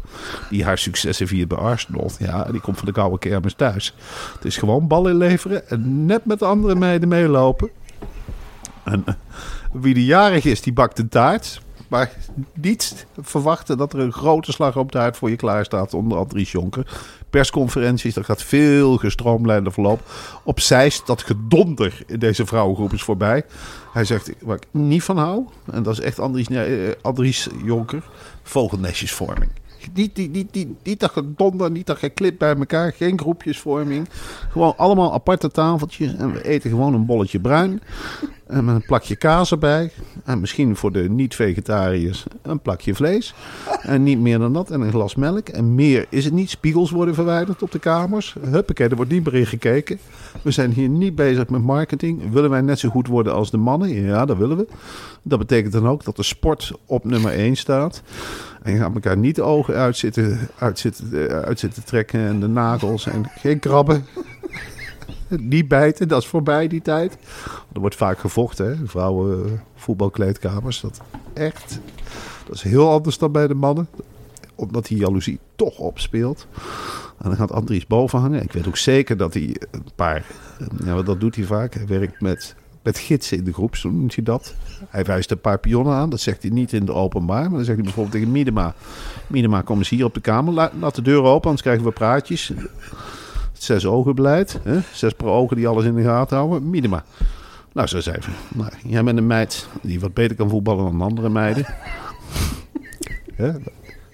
die 0.49 0.63
haar 0.63 0.77
successen 0.77 1.27
viert 1.27 1.47
bij 1.47 1.57
Arsenal. 1.57 2.11
Ja, 2.19 2.43
die 2.43 2.61
komt 2.61 2.77
van 2.77 2.85
de 2.85 2.91
koude 2.91 3.19
kermis 3.19 3.53
thuis. 3.53 3.95
Het 4.33 4.45
is 4.45 4.57
gewoon 4.57 4.87
bal 4.87 5.09
inleveren 5.09 5.69
en 5.69 6.05
net 6.05 6.25
met 6.25 6.39
de 6.39 6.45
andere 6.45 6.75
meiden 6.75 7.09
meelopen. 7.09 7.69
En 8.83 9.03
eh, 9.05 9.13
wie 9.71 9.93
de 9.93 10.05
jarig 10.05 10.45
is, 10.45 10.61
die 10.61 10.73
bakt 10.73 10.99
een 10.99 11.09
taart. 11.09 11.61
Maar 11.91 12.11
niet 12.53 13.05
verwachten 13.21 13.77
dat 13.77 13.93
er 13.93 13.99
een 13.99 14.13
grote 14.13 14.51
slag 14.51 14.77
op 14.77 14.91
taart 14.91 15.17
voor 15.17 15.29
je 15.29 15.35
klaar 15.35 15.65
staat 15.65 15.93
onder 15.93 16.17
Andries 16.17 16.51
Jonker. 16.51 17.01
Persconferenties, 17.29 18.13
dat 18.13 18.25
gaat 18.25 18.43
veel 18.43 18.97
gestroomlijnder 18.97 19.73
verloop. 19.73 20.01
Op 20.43 20.59
Zeist, 20.59 21.07
dat 21.07 21.21
gedonder 21.21 22.03
in 22.07 22.19
deze 22.19 22.45
vrouwengroep 22.45 22.93
is 22.93 23.03
voorbij. 23.03 23.43
Hij 23.93 24.05
zegt, 24.05 24.31
waar 24.39 24.55
ik 24.55 24.67
niet 24.71 25.03
van 25.03 25.17
hou, 25.17 25.45
en 25.71 25.83
dat 25.83 25.93
is 25.93 25.99
echt 25.99 26.19
Andries, 26.19 26.47
eh, 26.47 26.91
Andries 27.01 27.47
Jonker, 27.63 28.03
vogelnestjesvorming. 28.43 29.51
Niet, 29.93 30.17
niet, 30.17 30.31
niet, 30.31 30.53
niet, 30.53 30.67
niet 30.83 30.99
dat 30.99 31.11
gedonder, 31.11 31.71
niet 31.71 31.85
dat 31.85 31.97
geklip 31.97 32.37
bij 32.37 32.55
elkaar, 32.55 32.93
geen 32.93 33.19
groepjesvorming. 33.19 34.09
Gewoon 34.49 34.73
allemaal 34.77 35.13
aparte 35.13 35.51
tafeltjes 35.51 36.15
en 36.15 36.33
we 36.33 36.43
eten 36.43 36.69
gewoon 36.69 36.93
een 36.93 37.05
bolletje 37.05 37.39
bruin. 37.39 37.81
En 38.51 38.65
met 38.65 38.75
een 38.75 38.85
plakje 38.85 39.15
kaas 39.15 39.51
erbij. 39.51 39.91
En 40.23 40.39
misschien 40.39 40.75
voor 40.75 40.91
de 40.91 41.09
niet-vegetariërs 41.09 42.25
een 42.41 42.59
plakje 42.59 42.95
vlees. 42.95 43.33
En 43.81 44.03
niet 44.03 44.19
meer 44.19 44.39
dan 44.39 44.53
dat. 44.53 44.71
En 44.71 44.81
een 44.81 44.91
glas 44.91 45.15
melk. 45.15 45.49
En 45.49 45.75
meer 45.75 46.05
is 46.09 46.25
het 46.25 46.33
niet. 46.33 46.49
Spiegels 46.49 46.91
worden 46.91 47.15
verwijderd 47.15 47.61
op 47.61 47.71
de 47.71 47.79
kamers. 47.79 48.35
Huppakee, 48.41 48.89
er 48.89 48.95
wordt 48.95 49.11
niet 49.11 49.25
meer 49.25 49.35
in 49.35 49.45
gekeken. 49.45 49.99
We 50.41 50.51
zijn 50.51 50.71
hier 50.71 50.89
niet 50.89 51.15
bezig 51.15 51.49
met 51.49 51.61
marketing. 51.61 52.31
Willen 52.31 52.49
wij 52.49 52.61
net 52.61 52.79
zo 52.79 52.89
goed 52.89 53.07
worden 53.07 53.33
als 53.33 53.51
de 53.51 53.57
mannen? 53.57 53.89
Ja, 53.89 54.25
dat 54.25 54.37
willen 54.37 54.57
we. 54.57 54.67
Dat 55.21 55.39
betekent 55.39 55.73
dan 55.73 55.87
ook 55.87 56.03
dat 56.03 56.15
de 56.15 56.23
sport 56.23 56.71
op 56.85 57.05
nummer 57.05 57.31
1 57.31 57.55
staat. 57.55 58.01
En 58.61 58.71
je 58.73 58.77
gaat 58.77 58.93
elkaar 58.93 59.17
niet 59.17 59.35
de 59.35 59.41
ogen 59.41 59.75
uitzitten, 59.75 60.39
uitzitten, 60.57 61.29
eh, 61.29 61.83
trekken. 61.85 62.19
En 62.19 62.39
de 62.39 62.47
nagels. 62.47 63.05
En 63.07 63.25
geen 63.35 63.59
krabben. 63.59 64.05
Niet 65.39 65.67
bijten, 65.67 66.07
dat 66.07 66.21
is 66.21 66.27
voorbij 66.27 66.67
die 66.67 66.81
tijd. 66.81 67.17
Er 67.73 67.79
wordt 67.79 67.95
vaak 67.95 68.19
gevochten, 68.19 68.65
hè? 68.77 68.85
Vrouwen 68.87 69.61
voetbalkleedkamers. 69.75 70.81
Dat 70.81 71.01
echt. 71.33 71.79
Dat 72.45 72.55
is 72.55 72.61
heel 72.61 72.89
anders 72.89 73.17
dan 73.17 73.31
bij 73.31 73.47
de 73.47 73.53
mannen. 73.53 73.87
Omdat 74.55 74.85
die 74.85 74.97
jaloezie 74.97 75.39
toch 75.55 75.77
opspeelt. 75.77 76.47
En 77.17 77.29
dan 77.29 77.35
gaat 77.35 77.51
Andries 77.51 77.87
boven 77.87 78.19
hangen. 78.19 78.41
Ik 78.43 78.51
weet 78.51 78.67
ook 78.67 78.77
zeker 78.77 79.17
dat 79.17 79.33
hij 79.33 79.55
een 79.71 79.85
paar. 79.95 80.25
eh, 80.59 80.67
Ja, 80.85 81.01
dat 81.01 81.19
doet 81.19 81.35
hij 81.35 81.45
vaak. 81.45 81.73
Hij 81.73 81.87
werkt 81.87 82.21
met, 82.21 82.55
met 82.83 82.97
gidsen 82.97 83.37
in 83.37 83.43
de 83.43 83.53
groep, 83.53 83.75
zo 83.75 83.89
noemt 83.89 84.15
hij 84.15 84.23
dat. 84.23 84.55
Hij 84.89 85.03
wijst 85.03 85.31
een 85.31 85.41
paar 85.41 85.59
pionnen 85.59 85.93
aan. 85.93 86.09
Dat 86.09 86.19
zegt 86.19 86.41
hij 86.41 86.51
niet 86.51 86.73
in 86.73 86.85
de 86.85 86.93
openbaar. 86.93 87.41
Maar 87.41 87.49
dan 87.49 87.63
zegt 87.63 87.75
hij 87.75 87.83
bijvoorbeeld 87.83 88.13
tegen 88.15 88.31
Minema. 88.31 88.73
Minema, 89.27 89.61
kom 89.61 89.77
eens 89.77 89.89
hier 89.89 90.05
op 90.05 90.13
de 90.13 90.19
kamer. 90.21 90.53
La- 90.53 90.71
Laat 90.79 90.95
de 90.95 91.01
deur 91.01 91.21
open, 91.23 91.43
anders 91.43 91.61
krijgen 91.61 91.83
we 91.85 91.91
praatjes. 91.91 92.51
Zes 93.53 93.85
ogen 93.85 94.15
beleid. 94.15 94.59
Hè? 94.63 94.79
Zes 94.93 95.13
per 95.13 95.27
ogen 95.27 95.55
die 95.55 95.67
alles 95.67 95.85
in 95.85 95.95
de 95.95 96.03
gaten 96.03 96.37
houden. 96.37 96.69
Minima. 96.69 97.03
Nou, 97.73 97.87
zo 97.87 97.99
zei 97.99 98.17
hij. 98.19 98.33
Nou, 98.55 98.71
jij 98.87 99.03
bent 99.03 99.17
een 99.17 99.27
meid 99.27 99.67
die 99.81 99.99
wat 99.99 100.13
beter 100.13 100.35
kan 100.35 100.49
voetballen 100.49 100.83
dan 100.83 101.01
andere 101.01 101.29
meiden. 101.29 101.65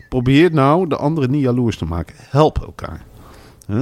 Probeer 0.10 0.52
nou 0.54 0.88
de 0.88 0.96
anderen 0.98 1.32
niet 1.32 1.42
jaloers 1.42 1.78
te 1.78 1.86
maken. 1.86 2.16
Help 2.18 2.58
elkaar. 2.62 3.06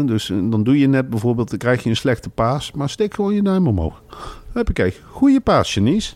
Dus 0.06 0.30
eh, 0.30 0.38
dan 0.44 0.64
doe 0.64 0.80
je 0.80 0.88
net 0.88 1.10
bijvoorbeeld, 1.10 1.50
dan 1.50 1.58
krijg 1.60 1.84
je 1.84 1.90
een 1.90 1.96
slechte 1.96 2.30
paas. 2.30 2.72
Maar 2.72 2.90
steek 2.90 3.14
gewoon 3.14 3.34
je 3.34 3.42
duim 3.42 3.68
omhoog. 3.68 4.02
Huppakee, 4.56 4.94
goede 5.10 5.42
paas, 5.42 5.74
Janice. 5.74 6.14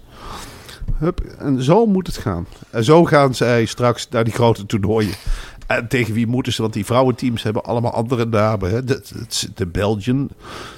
Hup, 0.98 1.20
en 1.38 1.64
zo 1.64 1.86
moet 1.86 2.08
het 2.08 2.18
gaan. 2.18 2.48
En 2.70 2.84
zo 2.84 3.06
gaan 3.06 3.36
zij 3.36 3.66
straks 3.66 4.10
naar 4.10 4.24
die 4.24 4.34
grote 4.34 4.66
toernooien. 4.66 5.14
En 5.68 5.88
tegen 5.88 6.14
wie 6.14 6.28
moeten 6.28 6.54
ze? 6.54 6.62
Want 6.62 6.74
die 6.74 6.86
vrouwenteams 6.86 7.44
hebben 7.44 7.64
allemaal 7.64 7.92
andere 7.92 8.26
namen. 8.26 8.70
Hè? 8.70 8.84
De, 8.84 9.02
de, 9.56 9.68
Belgian, 9.68 10.30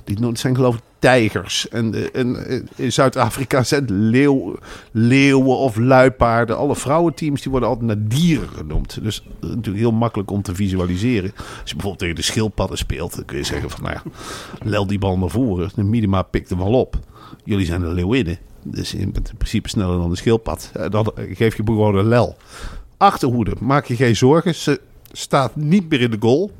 die 0.04 0.18
zijn 0.34 0.56
geloof 0.56 0.76
ik 0.76 0.82
tijgers. 1.00 1.70
En, 1.70 2.14
eh, 2.14 2.62
in 2.76 2.92
Zuid-Afrika 2.92 3.64
zijn 3.64 3.86
leeuw, 4.10 4.56
leeuwen 4.92 5.58
of 5.58 5.78
luipaarden. 5.78 6.58
Alle 6.58 6.76
vrouwenteams 6.76 7.42
die 7.42 7.52
worden 7.52 7.70
altijd 7.70 7.88
naar 7.88 8.08
dieren 8.08 8.50
genoemd. 8.50 9.04
Dus 9.04 9.24
is 9.42 9.48
natuurlijk 9.48 9.78
heel 9.78 9.92
makkelijk 9.92 10.32
om 10.32 10.42
te 10.42 10.56
visualiseren. 10.56 11.32
Als 11.36 11.70
je 11.70 11.76
bijvoorbeeld 11.76 12.00
tegen 12.00 12.16
de 12.16 12.22
schildpadden 12.22 12.78
speelt, 12.78 13.16
dan 13.16 13.26
kun 13.26 13.38
je 13.38 13.44
zeggen 13.44 13.70
van 13.70 13.84
nou 13.84 13.94
ja, 13.94 14.04
lel 14.64 14.88
die 14.88 15.00
bal 15.00 15.18
naar 15.18 15.30
voren. 15.30 15.70
De 15.76 15.84
minima 15.84 16.22
pikt 16.22 16.50
hem 16.50 16.58
wel 16.58 16.80
op. 16.80 17.00
Jullie 17.44 17.66
zijn 17.66 17.82
de 17.82 17.88
leeuwinnen. 17.88 18.38
Dus 18.64 18.94
in 18.94 19.16
principe 19.38 19.70
sneller 19.70 19.98
dan 19.98 20.10
de 20.10 20.16
schildpad. 20.16 20.72
En 20.74 20.92
dan 20.92 21.12
geef 21.16 21.58
je 21.58 21.64
gewoon 21.66 21.96
een 21.96 22.08
lel. 22.08 22.38
Achterhoede, 22.98 23.54
maak 23.60 23.86
je 23.86 23.96
geen 23.96 24.16
zorgen. 24.16 24.56
Ze 24.56 24.82
staat 25.12 25.56
niet 25.56 25.90
meer 25.90 26.02
in 26.02 26.12
de 26.12 26.18
goal. 26.20 26.52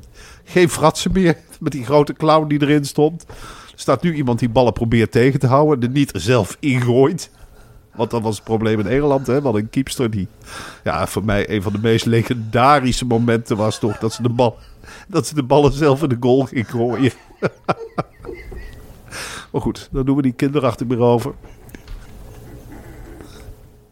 Geen 0.44 0.68
fratsen 0.68 1.12
meer 1.12 1.36
met 1.60 1.72
die 1.72 1.84
grote 1.84 2.12
clown 2.12 2.48
die 2.48 2.62
erin 2.62 2.84
stond. 2.84 3.24
Er 3.72 3.78
staat 3.88 4.02
nu 4.02 4.14
iemand 4.14 4.38
die 4.38 4.48
ballen 4.48 4.72
probeert 4.72 5.12
tegen 5.12 5.40
te 5.40 5.46
houden. 5.46 5.80
De 5.80 5.88
niet 5.88 6.10
zelf 6.14 6.56
ingooit. 6.60 7.30
Want 7.94 8.10
dat 8.10 8.22
was 8.22 8.34
het 8.34 8.44
probleem 8.44 8.80
in 8.80 8.86
Engeland. 8.86 9.26
Hè? 9.26 9.40
Want 9.40 9.56
een 9.56 9.70
keepster 9.70 10.10
die... 10.10 10.28
Ja, 10.84 11.06
voor 11.06 11.24
mij 11.24 11.50
een 11.50 11.62
van 11.62 11.72
de 11.72 11.78
meest 11.82 12.06
legendarische 12.06 13.04
momenten 13.04 13.56
was 13.56 13.78
toch... 13.78 13.98
dat 13.98 14.12
ze 14.12 14.22
de, 14.22 14.28
bal, 14.28 14.56
dat 15.08 15.26
ze 15.26 15.34
de 15.34 15.42
ballen 15.42 15.72
zelf 15.72 16.02
in 16.02 16.08
de 16.08 16.16
goal 16.20 16.44
ging 16.44 16.70
gooien. 16.70 17.12
maar 19.52 19.60
goed, 19.60 19.88
dan 19.92 20.04
doen 20.04 20.16
we 20.16 20.22
die 20.22 20.32
kinderachtig 20.32 20.86
meer 20.86 21.00
over. 21.00 21.34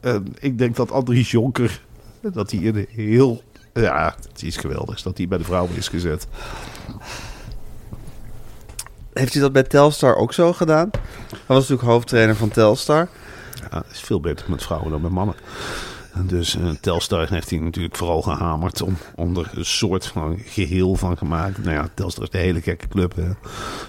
En 0.01 0.35
ik 0.39 0.59
denk 0.59 0.77
dat 0.77 0.91
Andries 0.91 1.31
Jonker... 1.31 1.83
dat 2.21 2.51
hij 2.51 2.67
een 2.67 2.87
heel... 2.91 3.43
Ja, 3.75 4.15
het 4.29 4.43
is 4.43 4.57
geweldig 4.57 5.03
dat 5.03 5.17
hij 5.17 5.29
bij 5.29 5.39
de 5.39 5.45
vrouwen 5.45 5.77
is 5.77 5.89
gezet. 5.89 6.27
Heeft 9.13 9.33
hij 9.33 9.43
dat 9.43 9.53
bij 9.53 9.63
Telstar 9.63 10.17
ook 10.17 10.33
zo 10.33 10.53
gedaan? 10.53 10.91
Hij 11.31 11.39
was 11.47 11.59
natuurlijk 11.59 11.89
hoofdtrainer 11.89 12.37
van 12.37 12.49
Telstar. 12.49 13.09
Ja, 13.71 13.83
is 13.91 14.01
veel 14.01 14.21
beter 14.21 14.51
met 14.51 14.63
vrouwen 14.63 14.91
dan 14.91 15.01
met 15.01 15.11
mannen. 15.11 15.35
Dus 16.15 16.57
eh, 16.57 16.69
Telstar 16.81 17.29
heeft 17.29 17.51
hij 17.51 17.59
natuurlijk 17.59 17.97
vooral 17.97 18.23
gehamerd 18.23 18.83
om, 18.83 18.97
om 19.15 19.37
er 19.37 19.51
een 19.55 19.65
soort 19.65 20.07
van 20.07 20.39
geheel 20.45 20.95
van 20.95 21.19
gemaakt. 21.19 21.59
Nou 21.59 21.77
ja, 21.77 21.89
Telstar 21.95 22.25
is 22.25 22.31
de 22.31 22.39
hele 22.39 22.61
gekke 22.61 22.89
club. 22.89 23.17
Hè. 23.17 23.27
Met 23.27 23.37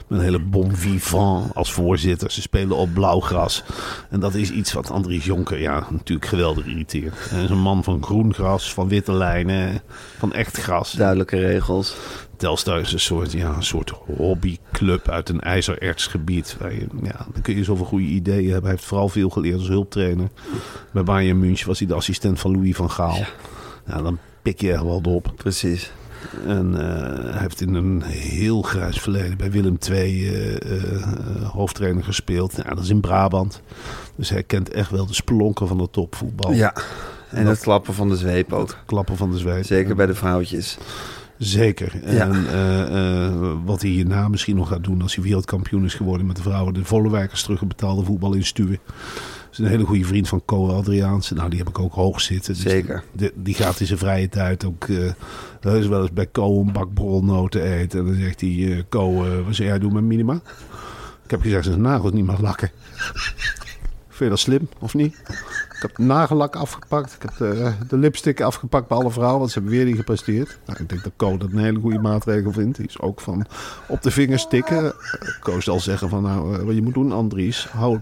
een 0.08 0.20
hele 0.20 0.40
bon 0.40 0.76
vivant 0.76 1.56
als 1.56 1.72
voorzitter. 1.72 2.32
Ze 2.32 2.42
spelen 2.42 2.78
op 2.78 2.94
blauwgras. 2.94 3.64
En 4.10 4.20
dat 4.20 4.36
is 4.36 4.52
iets 4.52 4.74
wat 4.74 4.92
Andries 4.92 5.26
Jonker 5.26 5.60
ja, 5.60 5.88
natuurlijk 5.90 6.28
geweldig 6.28 6.66
irriteert. 6.66 7.30
Hij 7.30 7.44
is 7.44 7.50
een 7.50 7.62
man 7.62 7.84
van 7.84 8.04
groen 8.04 8.34
gras, 8.34 8.74
van 8.74 8.88
witte 8.88 9.14
lijnen, 9.14 9.82
van 10.18 10.34
echt 10.34 10.58
gras. 10.58 10.92
Duidelijke 10.92 11.38
regels. 11.38 11.96
Telstar 12.42 12.80
is 12.80 12.94
een 12.94 13.00
soort, 13.00 13.32
ja, 13.32 13.56
een 13.56 13.64
soort 13.64 13.90
hobbyclub 14.18 15.10
uit 15.10 15.30
een 15.30 15.40
ijzerertsgebied. 15.42 16.56
Waar 16.60 16.74
je, 16.74 16.88
ja, 17.04 17.26
dan 17.34 17.42
kun 17.42 17.56
je 17.56 17.64
zoveel 17.64 17.86
goede 17.86 18.06
ideeën 18.06 18.44
hebben. 18.44 18.62
Hij 18.62 18.72
heeft 18.72 18.86
vooral 18.86 19.10
veel 19.10 19.30
geleerd 19.30 19.58
als 19.58 19.68
hulptrainer. 19.68 20.28
Bij 20.94 21.04
Bayern 21.04 21.40
München 21.40 21.68
was 21.68 21.80
hij 21.80 21.88
de 21.88 21.94
assistent 21.94 22.40
van 22.40 22.52
Louis 22.52 22.76
van 22.76 22.92
Gaal. 22.92 23.18
Ja, 23.88 24.02
dan 24.02 24.18
pik 24.42 24.62
je 24.62 24.72
echt 24.72 24.84
wel 24.84 25.02
op. 25.06 25.32
Precies. 25.36 25.92
En 26.48 26.76
eh, 26.90 27.32
hij 27.32 27.42
heeft 27.42 27.62
in 27.62 27.74
een 27.74 28.02
heel 28.06 28.62
grijs 28.62 29.00
verleden 29.00 29.38
bij 29.38 29.52
Willem 29.52 29.78
II 29.90 30.28
eh, 30.28 30.56
eh, 30.56 31.50
hoofdtrainer 31.52 32.04
gespeeld. 32.04 32.54
Ja, 32.64 32.70
dat 32.70 32.84
is 32.84 32.90
in 32.90 33.00
Brabant. 33.02 33.62
Dus 34.16 34.30
hij 34.30 34.44
kent 34.44 34.70
echt 34.70 34.92
wel 34.92 35.06
de 35.06 35.14
spelonken 35.14 35.68
van 35.68 35.80
het 35.80 35.94
topvoetbal. 35.94 36.52
Ja. 36.52 36.74
En 37.30 37.44
dat- 37.46 37.54
het 37.54 37.64
klappen 37.64 37.94
van 37.94 38.10
de 38.10 38.16
zweep 38.16 38.54
ook. 38.54 38.78
Klappen 38.86 39.18
van 39.18 39.32
de 39.32 39.38
zweep. 39.38 39.66
Zeker 39.66 39.96
bij 39.96 40.06
de 40.06 40.16
vrouwtjes. 40.16 40.78
Zeker. 41.44 42.14
Ja. 42.14 42.28
En 42.30 42.48
eh, 42.48 43.26
eh, 43.26 43.54
wat 43.66 43.82
hij 43.82 43.90
hierna 43.92 44.28
misschien 44.28 44.56
nog 44.56 44.68
gaat 44.68 44.84
doen 44.84 45.02
als 45.02 45.16
hij 45.16 45.24
wereldkampioen 45.24 45.86
is 45.86 45.94
geworden 45.94 46.28
met 46.28 46.36
de 46.36 46.42
vrouwen. 46.42 46.74
De 46.74 46.86
vollewijkers 46.86 47.44
terug 47.44 47.68
betaalde 47.68 48.04
voetbal 48.04 48.34
in 48.34 48.46
Stuwen. 48.46 48.80
Dat 48.86 49.52
is 49.52 49.58
een 49.58 49.66
hele 49.66 49.84
goede 49.86 50.06
vriend 50.06 50.28
van 50.28 50.46
Co 50.46 50.70
Adriaanse. 50.70 51.34
Nou, 51.34 51.50
die 51.50 51.60
heb 51.60 51.68
ik 51.70 51.80
ook 51.80 51.94
hoog 51.94 52.22
zitten. 52.22 52.54
Dus 52.54 52.62
Zeker. 52.62 53.04
de- 53.12 53.34
die 53.36 53.54
gaat 53.54 53.80
in 53.80 53.86
zijn 53.86 54.00
vrije 54.00 54.30
tijd 54.30 54.66
ook 54.66 54.84
eh 54.88 55.12
heus 55.60 55.88
wel 55.88 56.02
eens 56.02 56.14
bij 56.14 56.32
Co 56.32 56.60
een 56.62 56.72
bak 56.72 56.94
brolnoten 56.94 57.62
eten. 57.64 58.00
En 58.00 58.06
dan 58.06 58.16
zegt 58.16 58.42
hij, 58.42 58.86
Co, 58.90 59.14
wat 59.46 59.56
zou 59.56 59.68
jij 59.68 59.80
doen 59.80 59.94
met 59.94 60.04
minima? 60.04 60.34
Ik 61.24 61.32
heb 61.32 61.42
gezegd, 61.42 61.66
zijn 61.66 61.82
nagels 61.82 62.12
niet 62.12 62.26
mag 62.26 62.42
lakken. 62.42 62.72
Vind 64.08 64.20
je 64.20 64.30
dat 64.30 64.40
slim, 64.40 64.68
of 64.80 64.94
niet? 64.94 65.22
Ik 65.82 65.88
heb 65.88 65.98
nagellak 65.98 66.56
afgepakt. 66.56 67.14
Ik 67.14 67.22
heb 67.22 67.38
de, 67.38 67.72
de 67.88 67.98
lipstick 67.98 68.42
afgepakt 68.42 68.88
bij 68.88 68.98
alle 68.98 69.12
vrouwen. 69.12 69.40
Want 69.40 69.52
ze 69.52 69.60
hebben 69.60 69.78
weer 69.78 69.86
niet 69.86 69.96
gepresteerd. 69.96 70.60
Nou, 70.66 70.80
ik 70.82 70.90
denk 70.90 71.04
dat 71.04 71.12
Co 71.16 71.38
dat 71.38 71.52
een 71.52 71.58
hele 71.58 71.80
goede 71.80 72.00
maatregel 72.00 72.52
vindt. 72.52 72.78
Die 72.78 72.88
is 72.88 73.00
ook 73.00 73.22
van 73.22 73.46
op 73.88 74.02
de 74.02 74.12
vingers 74.12 74.48
tikken. 74.48 74.86
Eh, 74.86 74.94
Co 75.40 75.60
zal 75.60 75.80
zeggen 75.80 76.10
van 76.10 76.24
nou, 76.24 76.56
eh, 76.56 76.64
wat 76.64 76.76
je 76.76 76.82
moet 76.82 76.94
doen 76.94 77.12
Andries. 77.12 77.68
Hou, 77.68 78.00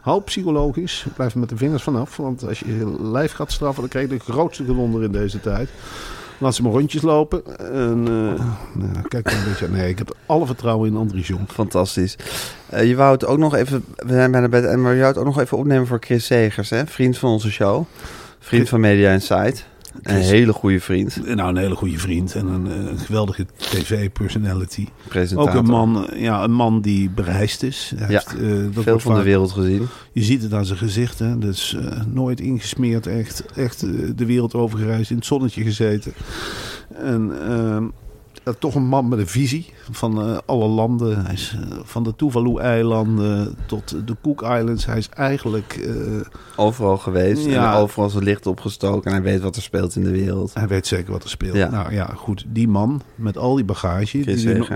hou 0.00 0.22
psychologisch. 0.22 1.06
Blijf 1.14 1.34
met 1.34 1.48
de 1.48 1.56
vingers 1.56 1.82
vanaf. 1.82 2.16
Want 2.16 2.48
als 2.48 2.58
je 2.60 2.78
je 2.78 3.02
lijf 3.02 3.32
gaat 3.32 3.52
straffen, 3.52 3.80
dan 3.80 3.90
krijg 3.90 4.10
je 4.10 4.16
de 4.16 4.32
grootste 4.32 4.64
gewonder 4.64 5.02
in 5.02 5.12
deze 5.12 5.40
tijd. 5.40 5.68
Laat 6.42 6.54
ze 6.54 6.62
maar 6.62 6.72
rondjes 6.72 7.02
lopen. 7.02 7.42
En 7.58 8.04
eh, 8.06 8.44
nou, 8.82 9.08
kijk 9.08 9.30
een 9.30 9.44
beetje. 9.48 9.68
Nee, 9.68 9.88
ik 9.88 9.98
heb 9.98 10.16
alle 10.26 10.46
vertrouwen 10.46 10.88
in 10.88 10.96
Andries 10.96 11.26
Jong. 11.26 11.48
Fantastisch. 11.48 12.16
Eh, 12.68 12.88
je 12.88 12.96
wou 12.96 13.12
het 13.12 13.26
ook 13.26 13.38
nog 13.38 13.54
even, 13.54 13.84
we 13.96 14.12
zijn 14.12 14.30
bijna 14.30 14.48
bij 14.48 14.58
het 14.58 14.68
einde, 14.68 14.82
maar 14.82 14.92
je 14.92 15.00
wou 15.00 15.10
het 15.10 15.20
ook 15.20 15.26
nog 15.26 15.40
even 15.40 15.58
opnemen 15.58 15.86
voor 15.86 15.98
Chris 16.00 16.26
Segers, 16.26 16.70
hè? 16.70 16.86
vriend 16.86 17.18
van 17.18 17.30
onze 17.30 17.50
show. 17.50 17.84
Vriend 18.38 18.68
van 18.68 18.80
Media 18.80 19.12
Insight. 19.12 19.64
Een 20.02 20.14
Chris- 20.14 20.30
hele 20.30 20.52
goede 20.52 20.80
vriend. 20.80 21.34
Nou, 21.34 21.48
een 21.48 21.56
hele 21.56 21.74
goede 21.74 21.98
vriend 21.98 22.34
en 22.34 22.46
een, 22.46 22.66
eh, 22.66 22.76
een 22.90 22.98
geweldige 22.98 23.46
tv-personality. 23.56 24.86
Ook 25.34 25.54
een 25.54 25.64
man, 25.64 26.08
eh, 26.10 26.20
ja, 26.22 26.42
een 26.44 26.52
man 26.52 26.80
die 26.80 27.10
bereisd 27.10 27.62
is. 27.62 27.92
Hij 27.96 28.10
Ja, 28.10 28.22
heeft, 28.26 28.40
eh, 28.40 28.74
dat 28.74 28.84
Veel 28.84 28.98
van 28.98 29.14
de 29.14 29.22
wereld 29.22 29.50
gezien. 29.52 29.86
Je 30.12 30.22
ziet 30.22 30.42
het 30.42 30.52
aan 30.54 30.64
zijn 30.64 30.78
gezicht. 30.78 31.18
Hè? 31.18 31.38
Dus 31.38 31.74
eh, 31.74 32.00
nooit 32.06 32.40
ingesmeerd. 32.40 33.06
Echt, 33.06 33.44
echt 33.56 33.82
eh, 33.82 33.90
de 34.16 34.26
wereld 34.26 34.54
overgereisd. 34.54 35.10
In 35.10 35.16
het 35.16 35.26
zonnetje 35.26 35.62
gezeten. 35.62 36.12
En 36.94 37.32
eh, 38.44 38.54
toch 38.58 38.74
een 38.74 38.86
man 38.86 39.08
met 39.08 39.18
een 39.18 39.26
visie 39.26 39.72
van 39.90 40.22
eh, 40.22 40.38
alle 40.46 40.66
landen. 40.66 41.24
Hij 41.24 41.34
is 41.34 41.56
eh, 41.70 41.78
van 41.82 42.02
de 42.02 42.16
Tuvalu-eilanden 42.16 43.56
tot 43.66 44.06
de 44.06 44.16
Cook 44.22 44.42
Islands. 44.42 44.86
Hij 44.86 44.98
is 44.98 45.08
eigenlijk... 45.08 45.88
Overal 46.56 46.98
geweest 46.98 47.44
Ja. 47.44 47.72
en 47.72 47.78
overal 47.78 48.10
zijn 48.10 48.24
licht 48.24 48.46
opgestoken 48.46 49.10
en 49.10 49.12
hij 49.22 49.32
weet 49.32 49.40
wat 49.40 49.56
er 49.56 49.62
speelt 49.62 49.96
in 49.96 50.02
de 50.02 50.10
wereld. 50.10 50.54
hij 50.54 50.68
weet 50.68 50.86
zeker 50.86 51.12
wat 51.12 51.22
er 51.22 51.28
speelt. 51.28 51.56
Ja. 51.56 51.70
Nou 51.70 51.92
ja, 51.92 52.10
goed. 52.16 52.44
Die 52.48 52.68
man 52.68 53.02
met 53.14 53.38
al 53.38 53.54
die 53.54 53.64
bagage... 53.64 54.22
Chris 54.22 54.42
die, 54.42 54.66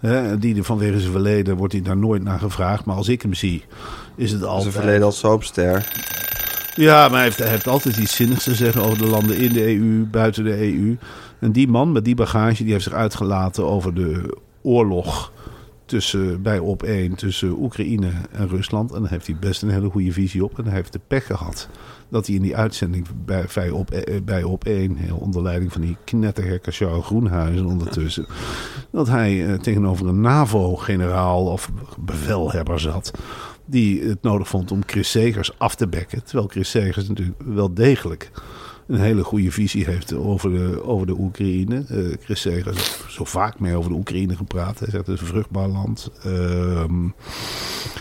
er 0.00 0.40
die 0.40 0.62
vanwege 0.62 1.00
zijn 1.00 1.12
verleden 1.12 1.56
wordt 1.56 1.72
hij 1.72 1.82
daar 1.82 1.96
nooit 1.96 2.22
naar 2.22 2.38
gevraagd. 2.38 2.84
Maar 2.84 2.96
als 2.96 3.08
ik 3.08 3.22
hem 3.22 3.34
zie, 3.34 3.64
is 4.16 4.30
het 4.30 4.40
Zijn 4.40 4.52
altijd... 4.52 4.74
verleden 4.74 5.04
als 5.04 5.18
soapster. 5.18 5.88
Ja, 6.78 7.08
maar 7.08 7.32
hij 7.36 7.48
heeft, 7.48 7.66
altijd 7.66 7.96
iets 7.96 8.16
zinnigs 8.16 8.44
te 8.44 8.54
zeggen 8.54 8.82
over 8.82 8.98
de 8.98 9.06
landen 9.06 9.36
in 9.36 9.52
de 9.52 9.76
EU, 9.76 10.04
buiten 10.04 10.44
de 10.44 10.58
EU. 10.58 10.96
En 11.38 11.52
die 11.52 11.68
man 11.68 11.92
met 11.92 12.04
die 12.04 12.14
bagage, 12.14 12.62
die 12.62 12.72
heeft 12.72 12.84
zich 12.84 12.92
uitgelaten 12.92 13.64
over 13.64 13.94
de 13.94 14.36
oorlog 14.62 15.32
tussen, 15.84 16.42
bij 16.42 16.58
op 16.58 16.82
1 16.82 17.14
tussen 17.14 17.62
Oekraïne 17.62 18.10
en 18.32 18.48
Rusland. 18.48 18.92
En 18.92 19.00
daar 19.00 19.10
heeft 19.10 19.26
hij 19.26 19.36
best 19.40 19.62
een 19.62 19.70
hele 19.70 19.90
goede 19.90 20.12
visie 20.12 20.44
op. 20.44 20.58
En 20.58 20.64
hij 20.64 20.74
heeft 20.74 20.92
de 20.92 21.00
pech 21.06 21.26
gehad 21.26 21.68
dat 22.08 22.26
hij 22.26 22.34
in 22.34 22.42
die 22.42 22.56
uitzending 22.56 23.06
bij, 23.24 23.44
bij, 23.54 23.70
op, 23.70 23.90
eh, 23.90 24.22
bij 24.22 24.42
op 24.42 24.64
1, 24.64 24.96
heel 24.96 25.16
onder 25.16 25.42
leiding 25.42 25.72
van 25.72 25.80
die 25.80 25.96
knettergekke 26.04 26.70
Charles 26.70 27.04
Groenhuizen 27.04 27.66
ondertussen, 27.66 28.26
dat 28.90 29.08
hij 29.08 29.46
eh, 29.46 29.58
tegenover 29.58 30.06
een 30.06 30.20
NAVO-generaal 30.20 31.46
of 31.46 31.70
bevelhebber 31.98 32.80
zat 32.80 33.10
die 33.70 34.02
het 34.02 34.22
nodig 34.22 34.48
vond 34.48 34.72
om 34.72 34.80
Chris 34.86 35.10
Segers 35.10 35.58
af 35.58 35.74
te 35.74 35.88
bekken. 35.88 36.24
Terwijl 36.24 36.48
Chris 36.48 36.70
Segers 36.70 37.08
natuurlijk 37.08 37.42
wel 37.44 37.74
degelijk 37.74 38.30
een 38.88 39.00
hele 39.00 39.24
goede 39.24 39.52
visie 39.52 39.84
heeft 39.84 40.14
over 40.14 40.50
de, 40.50 40.84
over 40.84 41.06
de 41.06 41.18
Oekraïne. 41.18 41.84
Eh, 41.88 42.16
Chris 42.20 42.40
Segers 42.40 42.76
heeft 42.76 43.04
zo 43.08 43.24
vaak 43.24 43.60
mee 43.60 43.76
over 43.76 43.90
de 43.90 43.96
Oekraïne 43.96 44.36
gepraat. 44.36 44.78
Hij 44.78 44.90
zegt 44.90 45.06
het 45.06 45.20
een 45.20 45.26
vruchtbaar 45.26 45.68
land. 45.68 46.10
Ehm, 46.22 47.08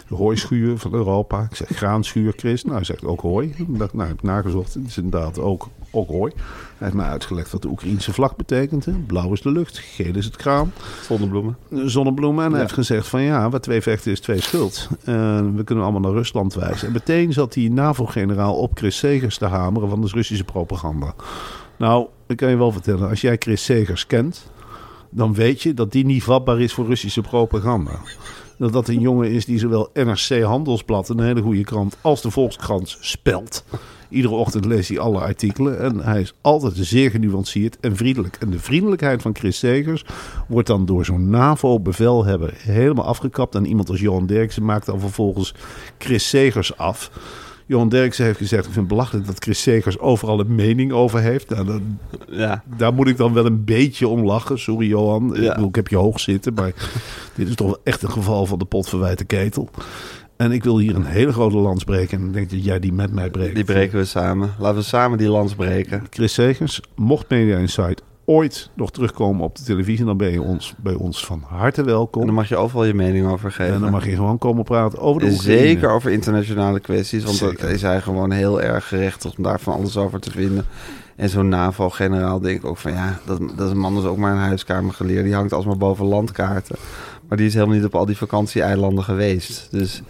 de 0.08 0.16
hooischuur 0.16 0.78
van 0.78 0.94
Europa. 0.94 1.48
Ik 1.50 1.56
zeg 1.56 1.68
graanschuur, 1.68 2.34
Chris. 2.36 2.64
Nou, 2.64 2.76
hij 2.76 2.86
zegt 2.86 3.06
ook 3.06 3.22
hooi. 3.22 3.54
Ik 3.58 3.78
dacht, 3.78 3.94
nou, 3.94 4.08
heb 4.08 4.18
ik 4.18 4.24
nagezocht. 4.24 4.74
Het 4.74 4.88
is 4.88 4.98
inderdaad 4.98 5.40
ook, 5.40 5.70
ook 5.98 6.10
hooi. 6.10 6.32
Hij 6.36 6.88
heeft 6.88 6.94
mij 6.94 7.06
uitgelegd 7.08 7.52
wat 7.52 7.62
de 7.62 7.68
Oekraïnse 7.68 8.14
vlag 8.14 8.36
betekent. 8.36 8.86
Hè. 8.86 8.92
Blauw 8.92 9.32
is 9.34 9.42
de 9.42 9.52
lucht, 9.52 9.78
geel 9.78 10.16
is 10.16 10.26
het 10.26 10.36
graan 10.36 10.72
Zonnebloemen. 11.02 11.58
zonnebloemen. 11.72 12.44
En 12.44 12.50
hij 12.50 12.60
Ja. 12.60 12.66
heeft 12.66 12.78
gezegd 12.78 13.08
van 13.08 13.22
ja, 13.22 13.50
wat 13.50 13.64
twee 13.64 13.82
vechten 13.82 14.12
is 14.12 14.20
twee 14.20 14.42
schuld. 14.42 14.88
En 15.04 15.56
we 15.56 15.64
kunnen 15.64 15.84
allemaal 15.84 16.02
naar 16.02 16.12
Rusland 16.20 16.54
wijzen. 16.54 16.88
En 16.88 16.94
meteen 16.94 17.34
zat 17.34 17.54
die 17.54 17.72
NAVO-generaal 17.72 18.56
op 18.56 18.78
Chris 18.78 18.98
Segers 18.98 19.38
te 19.38 19.46
hameren 19.46 19.90
van 19.90 20.02
de 20.02 20.08
Russische 20.14 20.44
propaganda. 20.44 21.14
Nou, 21.78 22.08
ik 22.28 22.38
kan 22.38 22.50
je 22.50 22.58
wel 22.58 22.72
vertellen, 22.72 23.10
als 23.10 23.22
jij 23.22 23.36
Chris 23.40 23.64
Segers 23.66 24.08
kent, 24.08 24.52
dan 25.10 25.34
weet 25.34 25.62
je 25.62 25.74
dat 25.74 25.92
die 25.92 26.06
niet 26.06 26.24
vatbaar 26.24 26.60
is 26.60 26.74
voor 26.74 26.86
Russische 26.86 27.22
propaganda. 27.22 27.92
dat 28.58 28.74
dat 28.74 28.88
een 28.88 29.00
jongen 29.00 29.32
is 29.32 29.46
die 29.46 29.60
zowel 29.60 29.90
NRC 29.94 30.42
Handelsblad, 30.42 31.10
een 31.10 31.20
hele 31.20 31.42
goede 31.42 31.64
krant, 31.64 31.98
als 32.02 32.22
de 32.22 32.32
Volkskrant 32.32 32.98
spelt. 33.00 33.64
Iedere 34.10 34.34
ochtend 34.34 34.66
leest 34.66 34.90
hij 34.90 35.00
alle 35.00 35.20
artikelen 35.20 35.80
en 35.80 36.00
hij 36.00 36.22
is 36.22 36.34
altijd 36.42 36.74
zeer 36.76 37.10
genuanceerd 37.12 37.78
en 37.80 37.96
vriendelijk. 37.96 38.36
En 38.40 38.50
de 38.50 38.60
vriendelijkheid 38.60 39.22
van 39.22 39.36
Chris 39.36 39.58
Segers 39.58 40.06
wordt 40.48 40.68
dan 40.68 40.86
door 40.86 41.06
zo'n 41.06 41.30
NAVO-bevelhebber 41.30 42.54
helemaal 42.58 43.06
afgekapt. 43.06 43.56
En 43.56 43.66
iemand 43.66 43.90
als 43.90 44.00
Johan 44.00 44.26
Derksen 44.26 44.66
maakt 44.66 44.86
dan 44.86 45.00
vervolgens 45.00 45.54
Chris 45.98 46.30
Segers 46.30 46.78
af. 46.78 47.12
Johan 47.66 47.90
Derksen 47.90 48.26
heeft 48.26 48.38
gezegd: 48.38 48.66
Ik 48.66 48.72
vind 48.72 48.86
het 48.86 48.96
belachelijk 48.96 49.26
dat 49.26 49.44
Chris 49.44 49.62
Segers 49.62 50.00
overal 50.00 50.40
een 50.40 50.56
mening 50.56 50.92
over 50.92 51.20
heeft. 51.20 51.50
Nou, 51.50 51.66
dan, 51.66 52.00
Ja. 52.30 52.64
daar 52.78 52.94
moet 52.94 53.08
ik 53.08 53.18
dan 53.18 53.34
wel 53.34 53.46
een 53.46 53.64
beetje 53.66 54.08
om 54.08 54.24
lachen. 54.26 54.60
Sorry, 54.60 54.88
Johan. 54.88 55.32
Ja. 55.36 55.42
Ik, 55.42 55.50
bedoel, 55.54 55.68
ik 55.68 55.76
heb 55.76 55.88
je 55.88 55.96
hoog 55.98 56.20
zitten. 56.20 56.54
Maar 56.54 56.72
dit 57.36 57.48
is 57.48 57.56
toch 57.56 57.68
wel 57.68 57.80
echt 57.84 58.02
een 58.04 58.12
geval 58.12 58.46
van 58.46 58.60
de 58.60 58.66
potverwijte 58.66 59.26
ketel. 59.26 59.70
En 60.38 60.52
ik 60.52 60.64
wil 60.64 60.80
hier 60.80 60.96
een 60.96 61.06
hele 61.06 61.32
grote 61.32 61.58
lans 61.58 61.84
breken. 61.84 62.20
En 62.20 62.28
ik 62.28 62.34
denk 62.34 62.50
dat 62.50 62.64
jij 62.64 62.80
die 62.80 62.94
met 62.94 63.14
mij 63.14 63.30
breekt. 63.30 63.56
Die 63.56 63.64
breken 63.64 63.98
we 63.98 64.06
samen. 64.06 64.54
Laten 64.60 64.78
we 64.78 64.84
samen 64.84 65.18
die 65.18 65.30
lans 65.30 65.56
breken. 65.56 66.04
Chris 66.10 66.34
Segers, 66.34 66.82
mocht 66.96 67.30
Media 67.30 67.58
Insight 67.58 68.02
ooit 68.30 68.70
nog 68.74 68.92
terugkomen 68.92 69.44
op 69.44 69.56
de 69.56 69.64
televisie, 69.64 70.06
dan 70.06 70.18
ben 70.18 70.32
je 70.32 70.42
ons, 70.42 70.74
bij 70.78 70.94
ons 70.94 71.26
van 71.26 71.44
harte 71.48 71.82
En 71.82 71.88
welkom. 71.88 72.26
dan 72.26 72.36
mag 72.36 72.50
je 72.50 72.56
overal 72.56 72.86
je 72.86 72.94
mening 72.94 73.28
over 73.28 73.52
geven. 73.52 73.74
En 73.74 73.82
dan 73.82 73.92
mag 73.92 74.06
je 74.06 74.16
gewoon 74.16 74.38
komen 74.38 74.64
praten 74.64 75.00
over 75.00 75.22
de 75.22 75.32
Oekraïne. 75.32 75.60
Zeker 75.60 75.90
over 75.90 76.12
internationale 76.12 76.80
kwesties, 76.80 77.24
want 77.24 77.36
Zeker. 77.36 77.60
dat 77.62 77.70
is 77.70 77.82
hij 77.82 78.02
gewoon 78.02 78.32
heel 78.32 78.62
erg 78.62 78.88
gerechtigd 78.88 79.38
om 79.38 79.44
daar 79.44 79.60
van 79.60 79.74
alles 79.74 79.98
over 79.98 80.20
te 80.20 80.32
vinden. 80.32 80.66
En 81.16 81.30
zo'n 81.30 81.50
NAVO-generaal 81.50 82.40
denk 82.40 82.58
ik 82.58 82.66
ook 82.66 82.78
van 82.78 82.92
ja, 82.92 83.20
dat, 83.26 83.40
dat 83.56 83.66
is 83.66 83.72
een 83.72 83.80
man 83.80 83.98
is 83.98 84.04
ook 84.04 84.18
maar 84.18 84.32
een 84.32 84.38
huiskamergeleerde. 84.38 85.24
Die 85.24 85.34
hangt 85.34 85.54
alsmaar 85.54 85.78
boven 85.78 86.06
landkaarten. 86.06 86.76
Maar 87.28 87.38
die 87.38 87.48
is 87.48 87.54
helemaal 87.54 87.76
niet 87.76 87.86
op 87.86 87.96
al 87.96 88.06
die 88.06 88.18
vakantieeilanden 88.18 89.04
geweest. 89.04 89.68
Dus 89.72 90.02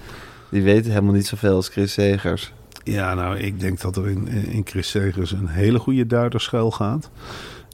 die 0.49 0.63
weet 0.63 0.85
helemaal 0.85 1.13
niet 1.13 1.27
zoveel 1.27 1.55
als 1.55 1.67
Chris 1.67 1.93
Segers. 1.93 2.53
Ja, 2.83 3.13
nou, 3.13 3.37
ik 3.37 3.59
denk 3.59 3.81
dat 3.81 3.97
er 3.97 4.09
in, 4.09 4.27
in 4.27 4.61
Chris 4.65 4.89
Segers 4.89 5.31
een 5.31 5.47
hele 5.47 5.79
goede 5.79 6.05
duider 6.05 6.41
schuil 6.41 6.71
gaat. 6.71 7.09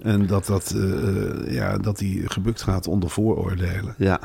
En 0.04 0.28
dat, 0.28 0.46
dat, 0.46 0.76
eh, 0.76 1.54
ja, 1.54 1.78
dat 1.78 2.00
hij 2.00 2.22
gebukt 2.26 2.62
gaat 2.62 2.88
onder 2.88 3.10
vooroordelen. 3.10 3.96
Ja, 3.98 4.20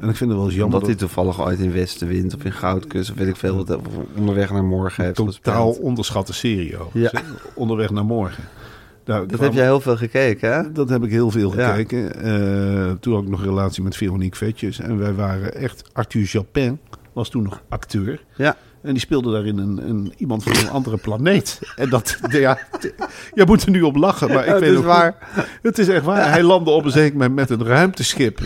En 0.00 0.08
ik 0.08 0.16
vind 0.16 0.30
het 0.30 0.38
wel 0.38 0.44
eens 0.48 0.54
jammer 0.56 0.74
omdat 0.74 0.88
hij 0.88 0.98
toevallig 0.98 1.40
ooit 1.40 1.58
in 1.58 1.72
Westenwind 1.72 2.34
of 2.34 2.44
in 2.44 2.52
Goudkust 2.52 3.10
of 3.10 3.16
weet 3.16 3.28
ik 3.28 3.36
veel 3.36 3.56
wat 3.56 3.76
of 3.76 3.82
onderweg 4.16 4.50
naar 4.50 4.64
morgen 4.64 5.04
heeft 5.04 5.16
totaal 5.16 5.66
gespeeld. 5.66 5.78
onderschatte 5.86 6.32
serie. 6.32 6.76
Ja. 6.92 7.12
Onderweg 7.54 7.90
naar 7.90 8.04
morgen. 8.04 8.44
Daar 9.04 9.18
Dat 9.20 9.26
kwam- 9.26 9.40
heb 9.42 9.52
jij 9.52 9.64
heel 9.64 9.80
veel 9.80 9.96
gekeken, 9.96 10.52
hè? 10.52 10.72
Dat 10.72 10.88
heb 10.88 11.04
ik 11.04 11.10
heel 11.10 11.30
veel 11.30 11.56
Ja. 11.58 11.72
gekeken. 11.74 12.14
Eh, 12.22 12.90
toen 13.00 13.14
had 13.14 13.22
ik 13.22 13.28
nog 13.28 13.40
een 13.40 13.46
relatie 13.46 13.82
met 13.82 13.96
Veronique 13.96 14.36
Vetjes. 14.36 14.78
En 14.80 14.98
wij 14.98 15.12
waren 15.14 15.54
echt... 15.54 15.84
Arthur 15.92 16.22
Japin 16.24 16.78
was 17.12 17.28
toen 17.28 17.42
nog 17.42 17.62
acteur. 17.68 18.24
Ja. 18.36 18.56
En 18.82 18.90
die 18.90 18.98
speelde 19.00 19.32
daarin 19.32 19.58
een, 19.58 19.88
een, 19.88 20.12
iemand 20.16 20.42
van 20.42 20.56
een 20.56 20.70
andere 20.70 20.96
planeet. 20.96 21.60
En 21.76 21.88
dat... 21.88 22.16
Ja, 22.30 22.58
je 23.34 23.44
moet 23.46 23.62
er 23.62 23.70
nu 23.70 23.82
op 23.82 23.96
lachen. 23.96 24.28
Maar 24.28 24.38
ik 24.40 24.46
Ja, 24.46 24.52
het 24.52 24.60
weet 24.62 24.72
is 24.78 24.80
waar. 24.84 25.14
goed- 25.34 25.44
het 25.62 25.78
is 25.78 25.88
echt 25.88 26.04
waar. 26.04 26.30
Hij 26.30 26.42
landde 26.42 26.70
op 26.70 26.84
een 26.84 26.90
zeker 26.90 27.12
moment 27.18 27.34
met 27.34 27.50
een 27.50 27.66
ruimteschip. 27.66 28.40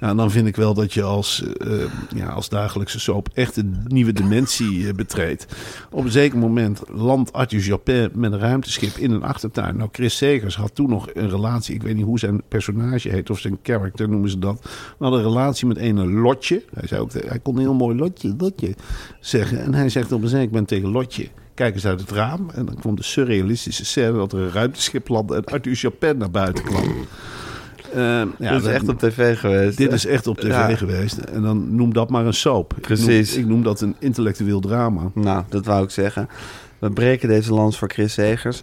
Nou, 0.00 0.16
dan 0.16 0.30
vind 0.30 0.46
ik 0.46 0.56
wel 0.56 0.74
dat 0.74 0.92
je 0.94 1.02
als, 1.02 1.42
eh, 1.58 1.70
ja, 2.16 2.26
als 2.28 2.48
dagelijkse 2.48 3.00
soap 3.00 3.28
echt 3.34 3.56
een 3.56 3.76
nieuwe 3.86 4.12
dimensie 4.12 4.88
eh, 4.88 4.94
betreedt. 4.94 5.46
Op 5.90 6.04
een 6.04 6.10
zeker 6.10 6.38
moment 6.38 6.82
landt 6.88 7.32
Arthur 7.32 7.60
Japin 7.60 8.10
met 8.14 8.32
een 8.32 8.38
ruimteschip 8.38 8.96
in 8.96 9.10
een 9.10 9.22
achtertuin. 9.22 9.76
Nou, 9.76 9.88
Chris 9.92 10.16
Segers 10.16 10.56
had 10.56 10.74
toen 10.74 10.88
nog 10.90 11.08
een 11.14 11.30
relatie. 11.30 11.74
Ik 11.74 11.82
weet 11.82 11.94
niet 11.96 12.04
hoe 12.04 12.18
zijn 12.18 12.42
personage 12.48 13.08
heet 13.08 13.30
of 13.30 13.38
zijn 13.38 13.58
character 13.62 14.08
noemen 14.08 14.30
ze 14.30 14.38
dat. 14.38 14.68
Maar 14.98 15.10
had 15.10 15.18
een 15.18 15.24
relatie 15.24 15.66
met 15.66 15.78
een 15.78 16.20
Lotje. 16.20 16.62
Hij, 16.74 16.88
zei 16.88 17.00
ook, 17.00 17.12
hij 17.12 17.38
kon 17.38 17.54
een 17.54 17.60
heel 17.60 17.74
mooi 17.74 17.96
Lotje, 17.96 18.34
Lotje 18.38 18.74
zeggen. 19.20 19.62
En 19.64 19.74
hij 19.78 19.88
zegt 19.88 20.12
op 20.12 20.22
een 20.22 20.28
zeker 20.28 20.46
moment 20.46 20.68
tegen 20.68 20.88
Lotje... 20.90 21.28
Kijk 21.54 21.74
eens 21.74 21.86
uit 21.86 22.00
het 22.00 22.10
raam. 22.10 22.50
En 22.54 22.66
dan 22.66 22.74
kwam 22.74 22.96
de 22.96 23.02
surrealistische 23.02 23.84
scène 23.84 24.12
dat 24.12 24.32
er 24.32 24.38
een 24.38 24.52
ruimteschip 24.52 25.08
landde 25.08 25.34
en 25.36 25.44
Arthur 25.44 25.72
Japin 25.74 26.16
naar 26.18 26.30
buiten 26.30 26.64
kwam. 26.64 26.82
Eh, 27.92 28.00
ja, 28.00 28.24
dat 28.38 28.50
is 28.58 28.62
dat- 28.62 28.72
echt 28.72 28.88
op 28.88 28.98
tv 28.98 29.38
geweest. 29.38 29.76
dit 29.76 29.88
hè? 29.88 29.94
is 29.94 30.06
echt 30.06 30.26
op 30.26 30.38
tv 30.40 30.46
Ja. 30.48 30.76
geweest. 30.76 31.16
En 31.18 31.42
dan 31.42 31.74
noem 31.74 31.92
dat 31.92 32.10
maar 32.10 32.26
een 32.26 32.34
soap. 32.34 32.74
Ik 32.76 32.82
Precies. 32.82 33.30
noem, 33.34 33.40
ik 33.44 33.48
noem 33.50 33.62
dat 33.62 33.80
een 33.80 33.96
intellectueel 33.98 34.60
drama. 34.60 35.10
Nou, 35.14 35.44
dat 35.48 35.64
wou 35.66 35.84
ik 35.84 35.90
zeggen. 35.90 36.28
We 36.78 36.90
breken 36.90 37.28
deze 37.28 37.54
lans 37.54 37.78
voor 37.78 37.88
Chris 37.88 38.12
Segers. 38.12 38.62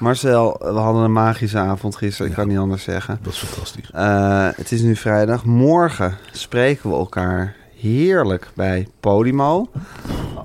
Marcel, 0.00 0.56
we 0.60 0.66
hadden 0.78 1.02
een 1.02 1.12
magische 1.12 1.58
avond 1.58 1.96
gisteren. 1.96 2.30
Ik 2.30 2.36
Ja. 2.36 2.42
kan 2.42 2.50
niet 2.52 2.60
anders 2.60 2.82
zeggen. 2.82 3.18
Dat 3.22 3.32
is 3.32 3.38
fantastisch. 3.38 3.90
Eh, 3.92 4.48
het 4.56 4.72
is 4.72 4.80
nu 4.82 4.96
vrijdag. 4.96 5.44
Morgen 5.44 6.16
spreken 6.32 6.90
we 6.90 6.96
elkaar 6.96 7.54
heerlijk 7.84 8.50
bij 8.54 8.88
Podimo. 9.00 9.68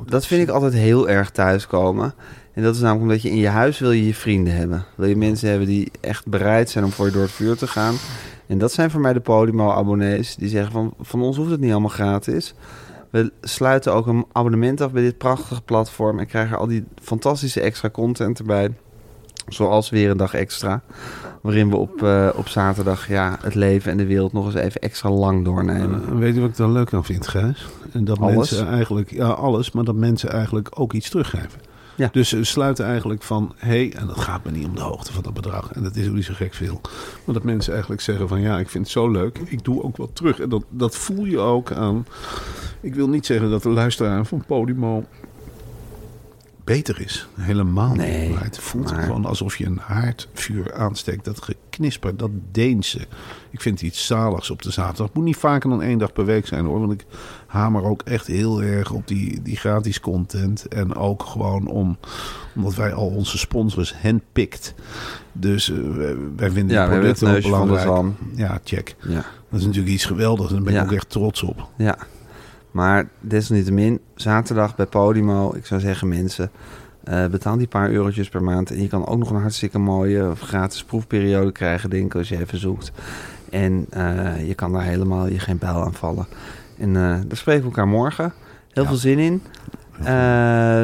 Dat 0.06 0.26
vind 0.26 0.42
ik 0.42 0.50
altijd 0.50 0.74
heel 0.74 1.10
erg 1.10 1.30
thuiskomen. 1.30 2.14
En 2.54 2.64
dat 2.64 2.76
is 2.76 2.82
namelijk 2.82 3.04
omdat 3.04 3.22
je 3.22 3.30
in 3.30 3.38
je 3.38 3.48
huis 3.48 3.80
wil 3.80 3.92
je 3.92 4.06
je 4.06 4.14
vrienden 4.14 4.56
hebben. 4.56 4.86
Wil 4.96 5.08
je 5.08 5.16
mensen 5.16 5.50
hebben 5.50 5.68
die 5.68 5.92
echt 6.00 6.28
bereid 6.28 6.70
zijn 6.70 6.86
om 6.86 6.92
voor 6.92 7.06
je 7.06 7.12
door 7.12 7.22
het 7.22 7.32
vuur 7.32 7.58
te 7.58 7.68
gaan. 7.68 7.96
En 8.48 8.58
dat 8.58 8.72
zijn 8.72 8.92
voor 8.92 9.02
mij 9.02 9.14
de 9.14 9.20
Podimo-abonnees. 9.20 10.36
Die 10.36 10.50
zeggen 10.50 10.72
van, 10.72 10.94
van 11.02 11.22
ons 11.22 11.38
hoeft 11.38 11.52
het 11.52 11.60
niet 11.60 11.72
allemaal 11.72 11.90
gratis. 11.90 12.54
We 13.10 13.32
sluiten 13.42 13.94
ook 13.94 14.08
een 14.08 14.26
abonnement 14.32 14.82
af 14.82 14.92
bij 14.92 15.02
dit 15.02 15.18
prachtige 15.18 15.62
platform. 15.62 16.20
En 16.20 16.28
krijgen 16.28 16.58
al 16.58 16.68
die 16.68 16.86
fantastische 17.02 17.62
extra 17.62 17.90
content 17.90 18.40
erbij. 18.40 18.72
Zoals 19.50 19.90
weer 19.90 20.10
een 20.10 20.18
dag 20.18 20.34
extra. 20.34 20.82
Waarin 21.42 21.70
we 21.70 21.76
op, 21.76 22.04
eh, 22.04 22.30
op 22.36 22.48
zaterdag 22.48 23.08
ja, 23.08 23.38
het 23.42 23.56
leven 23.56 23.92
en 23.92 23.98
de 23.98 24.06
wereld 24.06 24.34
nog 24.34 24.46
eens 24.46 24.56
even 24.56 24.82
extra 24.82 25.10
lang 25.10 25.46
doornemen. 25.46 26.04
Eh, 26.10 26.18
weet 26.18 26.36
je 26.36 26.42
wat 26.42 26.50
ik 26.50 26.58
er 26.58 26.70
leuk 26.70 26.94
aan 26.94 27.06
vind, 27.06 27.28
Gijs? 27.28 27.66
En 27.92 28.06
dat 28.06 28.20
Alles? 28.20 28.36
mensen 28.36 28.68
eigenlijk, 28.68 29.12
ja, 29.12 29.28
alles, 29.28 29.72
maar 29.72 29.84
dat 29.84 29.96
mensen 29.96 30.32
eigenlijk 30.32 30.70
ook 30.74 30.94
iets 30.94 31.10
teruggeven. 31.10 31.68
Ja. 31.96 32.10
Dus 32.12 32.30
ze 32.30 32.44
sluiten 32.44 32.86
eigenlijk 32.86 33.24
van, 33.24 33.54
hé, 33.56 33.68
hey, 33.68 33.94
en 33.94 34.08
dat 34.08 34.20
gaat 34.20 34.44
me 34.44 34.52
niet 34.52 34.66
om 34.66 34.76
de 34.76 34.82
hoogte 34.82 35.14
van 35.14 35.24
dat 35.24 35.34
bedrag. 35.34 35.72
En 35.74 35.84
dat 35.84 35.96
is 35.96 36.08
ook 36.08 36.14
niet 36.14 36.26
zo 36.26 36.34
gek 36.34 36.54
veel. 36.54 36.82
Maar 37.26 37.34
dat 37.34 37.44
mensen 37.44 37.72
eigenlijk 37.72 38.02
zeggen 38.02 38.28
van, 38.28 38.42
ja, 38.42 38.60
ik 38.60 38.70
vind 38.70 38.84
het 38.84 38.94
zo 38.94 39.10
leuk, 39.12 39.40
ik 39.46 39.64
doe 39.64 39.84
ook 39.84 39.98
wat 39.98 40.10
terug. 40.16 40.40
En 40.40 40.50
dat, 40.50 40.64
dat 40.70 40.96
voel 40.96 41.26
je 41.26 41.40
ook 41.40 41.72
aan, 41.72 42.06
ik 42.82 42.96
wil 42.96 43.10
niet 43.10 43.26
zeggen 43.26 43.50
dat 43.50 43.64
de 43.64 43.70
luisteraar 43.70 44.26
van 44.26 44.44
Podimo 44.48 45.04
beter 46.76 47.02
is. 47.02 47.28
Helemaal 47.40 47.94
Nee, 47.96 48.22
niet. 48.28 48.36
Maar 48.36 48.44
het 48.44 48.60
voelt 48.60 48.92
maar- 48.92 49.04
gewoon 49.04 49.26
alsof 49.26 49.58
je 49.58 49.66
een 49.66 49.80
haardvuur 49.82 50.74
aansteekt. 50.74 51.26
Dat 51.26 51.42
geknisper, 51.42 52.18
dat 52.18 52.30
Deense. 52.52 53.00
Ik 53.50 53.62
vind 53.62 53.82
iets 53.82 54.06
zaligs 54.06 54.50
op 54.50 54.62
de 54.62 54.72
zaterdag. 54.72 55.06
Het 55.06 55.16
moet 55.16 55.24
niet 55.26 55.38
vaker 55.38 55.70
dan 55.70 55.82
één 55.82 55.98
dag 55.98 56.14
per 56.14 56.26
week 56.26 56.48
zijn 56.48 56.66
hoor. 56.66 56.80
Want 56.80 56.92
ik 56.92 57.06
hamer 57.48 57.84
ook 57.84 58.02
echt 58.02 58.28
heel 58.28 58.62
erg 58.62 58.92
op 58.92 59.08
die, 59.08 59.42
die 59.42 59.56
gratis 59.58 60.00
content. 60.00 60.68
En 60.68 60.96
ook 60.96 61.24
gewoon 61.24 61.68
om, 61.68 61.98
omdat 62.56 62.76
wij 62.76 62.94
al 62.94 63.08
onze 63.08 63.38
sponsors 63.38 63.96
handpikt. 64.02 64.74
Dus 65.32 65.70
eh, 65.72 65.78
wij- 66.36 66.52
vinden 66.52 66.76
Ja, 66.76 66.86
die 66.86 66.94
producten 66.98 67.36
ook 67.36 67.42
belangrijk. 67.42 68.14
Ja, 68.36 68.60
check. 68.64 68.96
Ja. 69.08 69.26
Dat 69.50 69.60
is 69.60 69.66
natuurlijk 69.66 69.94
iets 69.94 70.06
geweldigs. 70.06 70.50
En 70.50 70.56
daar 70.56 70.64
ben 70.64 70.74
ik 70.74 70.80
Ja. 70.80 70.86
ook 70.86 70.92
echt 70.94 71.10
trots 71.10 71.44
op. 71.44 71.68
Ja, 71.78 71.98
maar 72.72 73.08
desalniettemin, 73.20 74.00
zaterdag 74.16 74.76
bij 74.76 74.86
Podimo, 74.86 75.54
ik 75.56 75.66
zou 75.66 75.80
zeggen 75.82 76.08
mensen, 76.08 76.52
eh, 77.04 77.26
betaal 77.26 77.58
die 77.58 77.68
paar 77.68 77.90
eurotjes 77.90 78.30
per 78.30 78.44
maand. 78.44 78.72
En 78.72 78.82
je 78.82 78.88
kan 78.88 79.08
ook 79.08 79.18
nog 79.18 79.30
een 79.30 79.42
hartstikke 79.42 79.80
mooie 79.80 80.30
of 80.30 80.40
gratis 80.40 80.84
proefperiode 80.84 81.52
krijgen, 81.52 81.90
denk 81.90 82.06
ik, 82.06 82.16
als 82.16 82.30
je 82.30 82.40
even 82.40 82.60
zoekt. 82.60 82.92
En 83.50 83.86
eh, 83.90 84.48
je 84.48 84.54
kan 84.54 84.72
daar 84.72 84.84
helemaal 84.84 85.28
je 85.28 85.40
geen 85.40 85.58
pijl 85.58 85.84
aan 85.84 85.94
vallen. 85.94 86.28
En 86.78 86.96
eh 86.96 87.02
daar 87.28 87.38
spreken 87.38 87.62
we 87.62 87.68
elkaar 87.68 87.88
morgen. 87.88 88.34
Heel 88.72 88.84
Ja. 88.84 88.90
veel 88.90 88.98
zin 88.98 89.20
in. 89.20 89.42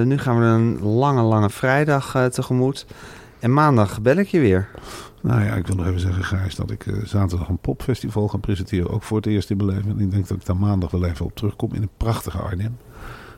Nu 0.08 0.18
gaan 0.18 0.40
we 0.40 0.46
een 0.46 0.82
lange, 0.82 1.22
lange 1.22 1.50
vrijdag 1.50 2.28
tegemoet. 2.32 2.86
En 3.40 3.54
maandag 3.54 4.02
bel 4.02 4.16
ik 4.18 4.28
je 4.28 4.40
weer. 4.40 4.68
Nou 5.26 5.44
ja, 5.44 5.54
ik 5.54 5.68
wil 5.68 5.76
nog 5.76 5.86
even 5.86 6.00
zeggen, 6.00 6.24
Gijs, 6.24 6.56
dat 6.56 6.72
ik 6.72 6.86
eh, 6.86 6.94
zaterdag 7.04 7.48
een 7.48 7.58
popfestival 7.58 8.28
ga 8.28 8.38
presenteren. 8.38 8.90
Ook 8.90 9.04
voor 9.04 9.18
het 9.18 9.26
eerst 9.26 9.50
in 9.50 9.58
mijn 9.58 9.70
leven. 9.70 9.90
En 9.90 10.00
ik 10.00 10.12
denk 10.12 10.28
dat 10.28 10.38
ik 10.38 10.46
daar 10.46 10.58
maandag 10.58 10.92
wel 10.92 11.06
even 11.06 11.26
op 11.26 11.36
terugkom 11.36 11.74
in 11.74 11.82
een 11.82 11.90
prachtige 11.98 12.38
Arnhem. 12.38 12.78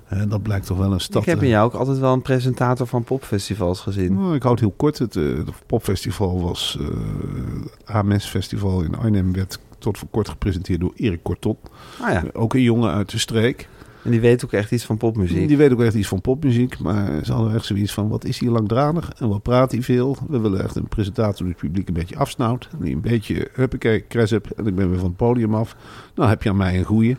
En 0.07 0.29
dat 0.29 0.41
blijkt 0.41 0.65
toch 0.65 0.77
wel 0.77 0.93
een 0.93 0.99
stad. 0.99 1.21
ik 1.21 1.27
heb 1.27 1.37
in 1.37 1.43
eh, 1.43 1.49
jou 1.49 1.65
ook 1.65 1.73
altijd 1.73 1.99
wel 1.99 2.13
een 2.13 2.21
presentator 2.21 2.87
van 2.87 3.03
popfestivals 3.03 3.79
gezien. 3.79 4.13
Nou, 4.13 4.35
ik 4.35 4.43
houd 4.43 4.59
heel 4.59 4.73
kort. 4.77 4.97
Het, 4.97 5.15
eh, 5.15 5.23
het 5.23 5.49
popfestival 5.65 6.41
was... 6.41 6.77
eh 6.79 7.95
AMS 7.95 8.25
Festival 8.25 8.81
in 8.81 8.95
Arnhem 8.95 9.33
werd 9.33 9.59
tot 9.79 9.97
voor 9.97 10.07
kort 10.11 10.29
gepresenteerd 10.29 10.79
door 10.79 10.93
Erik 10.95 11.23
Kortot. 11.23 11.57
Ah 12.01 12.11
ja, 12.11 12.23
Ook 12.33 12.53
een 12.53 12.61
jongen 12.61 12.91
uit 12.91 13.11
de 13.11 13.17
streek. 13.17 13.69
En 14.07 14.13
die 14.13 14.21
weet 14.21 14.45
ook 14.45 14.53
echt 14.53 14.71
iets 14.71 14.85
van 14.85 14.97
popmuziek. 14.97 15.47
Die 15.47 15.57
weet 15.57 15.71
ook 15.71 15.81
echt 15.81 15.95
iets 15.95 16.07
van 16.07 16.21
popmuziek. 16.21 16.79
Maar 16.79 17.25
ze 17.25 17.33
hadden 17.33 17.53
echt 17.53 17.65
zoiets 17.65 17.93
van, 17.93 18.07
wat 18.07 18.25
is 18.25 18.39
hij 18.39 18.49
langdradig 18.49 19.11
en 19.17 19.29
wat 19.29 19.41
praat 19.41 19.71
hij 19.71 19.81
veel. 19.81 20.17
We 20.27 20.39
willen 20.39 20.63
echt 20.63 20.75
een 20.75 20.87
presentator 20.87 21.45
die 21.45 21.47
het 21.47 21.57
publiek 21.57 21.87
een 21.87 21.93
beetje 21.93 22.17
afsnauwt. 22.17 22.69
Die 22.79 22.93
een 22.93 23.01
beetje, 23.01 23.49
huppakee, 23.53 24.07
crash 24.07 24.31
en 24.31 24.65
ik 24.65 24.75
ben 24.75 24.89
weer 24.89 24.99
van 24.99 25.07
het 25.07 25.17
podium 25.17 25.55
af. 25.55 25.75
Nou 26.15 26.29
heb 26.29 26.43
je 26.43 26.49
aan 26.49 26.57
mij 26.57 26.77
een 26.77 26.83
goeie. 26.83 27.17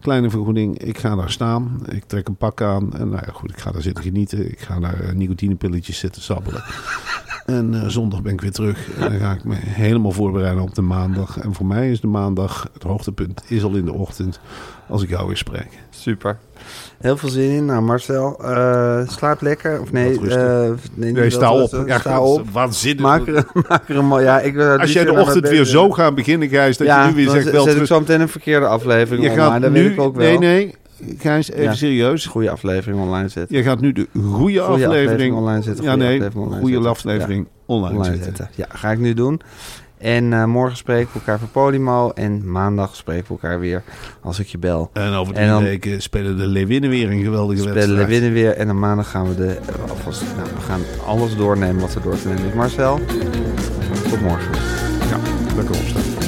Kleine 0.00 0.30
vergoeding, 0.30 0.78
ik 0.78 0.98
ga 0.98 1.16
daar 1.16 1.30
staan. 1.30 1.80
Ik 1.90 2.04
trek 2.04 2.28
een 2.28 2.36
pak 2.36 2.62
aan. 2.62 2.92
En 2.92 3.08
nou 3.08 3.22
ja, 3.26 3.32
goed, 3.32 3.50
ik 3.50 3.58
ga 3.58 3.70
daar 3.70 3.82
zitten 3.82 4.04
genieten. 4.04 4.50
Ik 4.50 4.60
ga 4.60 4.80
daar 4.80 5.00
eh, 5.00 5.12
nicotinepilletjes 5.12 5.98
zitten 5.98 6.22
sabbelen. 6.22 6.62
En 7.48 7.74
eh, 7.74 7.88
zondag 7.88 8.22
ben 8.22 8.32
ik 8.32 8.40
weer 8.40 8.52
terug. 8.52 8.88
En 8.98 9.10
dan 9.10 9.20
ga 9.20 9.32
ik 9.32 9.44
me 9.44 9.54
helemaal 9.58 10.12
voorbereiden 10.12 10.62
op 10.62 10.74
de 10.74 10.82
maandag. 10.82 11.38
En 11.38 11.54
voor 11.54 11.66
mij 11.66 11.90
is 11.90 12.00
de 12.00 12.06
maandag, 12.06 12.68
het 12.72 12.82
hoogtepunt 12.82 13.42
is 13.46 13.62
al 13.62 13.74
in 13.74 13.84
de 13.84 13.92
ochtend, 13.92 14.40
als 14.88 15.02
ik 15.02 15.08
jou 15.08 15.26
weer 15.26 15.36
spreek. 15.36 15.68
Super. 15.90 16.36
Heel 16.98 17.16
veel 17.16 17.28
zin 17.28 17.50
in. 17.50 17.64
Nou, 17.64 17.82
Marcel, 17.82 18.44
eh, 18.44 19.08
slaap 19.08 19.40
lekker. 19.40 19.80
Of 19.80 19.92
nee, 19.92 20.20
eh, 20.28 20.70
nee, 20.94 21.30
sta 21.30 21.52
op. 21.52 21.82
Ja, 21.86 21.98
sta 21.98 22.20
op. 22.20 22.50
Waanzinnig. 22.52 23.00
Maak 23.02 23.26
er, 23.26 23.46
maak 23.68 23.88
er 23.88 23.96
een 23.96 24.06
mooi... 24.06 24.24
Ja, 24.24 24.40
ik, 24.40 24.54
wil 24.54 24.78
Als 24.78 24.92
jij 24.92 25.04
de 25.04 25.12
ochtend 25.12 25.48
weer 25.48 25.64
zo 25.64 25.90
gaat 25.90 26.14
beginnen, 26.14 26.48
Gijs, 26.48 26.76
dat 26.76 26.86
ja, 26.86 27.02
je 27.02 27.08
nu 27.08 27.14
weer 27.14 27.24
dan 27.24 27.34
zegt... 27.34 27.44
zet 27.44 27.54
wel 27.54 27.64
ik 27.66 27.70
terug- 27.70 27.86
zo 27.86 27.98
meteen 27.98 28.20
een 28.20 28.28
verkeerde 28.28 28.66
aflevering 28.66 29.24
je 29.24 29.30
online. 29.30 29.50
gaat 29.50 29.62
Dat 29.62 29.70
nu... 29.70 29.82
weet 29.82 29.92
ik 29.92 30.00
ook 30.00 30.16
wel. 30.16 30.26
Nee, 30.26 30.38
nee. 30.38 30.74
Gijs, 31.18 31.50
even 31.50 31.62
Ja. 31.62 31.74
serieus. 31.74 32.26
Goede 32.26 32.50
aflevering 32.50 33.00
online 33.00 33.28
zetten. 33.28 33.56
Je 33.56 33.62
gaat 33.62 33.80
nu 33.80 33.92
de 33.92 34.06
goede 34.22 34.60
aflevering... 34.60 35.02
aflevering 35.02 35.34
online 35.34 35.62
zetten, 35.62 35.84
Ja, 35.84 35.94
nee. 35.96 36.06
aflevering 36.06 36.44
online 36.44 36.60
Goede 36.60 36.72
zetten. 36.74 36.90
aflevering 36.90 37.46
online, 37.66 37.96
Online 37.98 38.14
zetten. 38.16 38.36
zetten. 38.36 38.48
Ja, 38.54 38.66
ga 38.68 38.90
ik 38.90 38.98
nu 38.98 39.14
doen. 39.14 39.40
En 39.98 40.32
eh, 40.32 40.44
morgen 40.44 40.76
spreken 40.76 41.08
we 41.12 41.18
elkaar 41.18 41.38
voor 41.38 41.48
Podimo. 41.48 42.10
En 42.10 42.50
maandag 42.50 42.96
spreken 42.96 43.24
we 43.24 43.30
elkaar 43.32 43.60
weer 43.60 43.82
als 44.22 44.38
ik 44.38 44.46
je 44.46 44.58
bel. 44.58 44.90
En 44.92 45.12
over 45.12 45.34
drie 45.34 45.46
dan- 45.46 45.62
weken 45.62 46.02
spelen 46.02 46.36
de 46.38 46.46
Leeuwinnen 46.46 46.90
weer 46.90 47.10
een 47.10 47.22
geweldige 47.22 47.58
Spelen 47.60 47.74
wedstrijd. 47.74 48.06
we 48.06 48.12
winnen 48.12 48.32
weer. 48.32 48.50
En 48.56 48.66
dan 48.66 48.78
maandag 48.78 49.10
gaan 49.10 49.28
we 49.28 49.34
de... 49.34 49.56
Alvast, 49.88 50.22
nou, 50.36 50.48
we 50.54 50.60
gaan 50.60 50.80
alles 51.06 51.36
doornemen 51.36 51.80
wat 51.80 51.94
er 51.94 52.02
door 52.02 52.18
te 52.20 52.28
nemen 52.28 52.44
is. 52.44 52.54
Marcel, 52.54 53.00
tot 54.10 54.20
morgen. 54.20 54.52
Ja, 55.08 55.18
lekker 55.56 55.74
opstaan. 55.76 56.27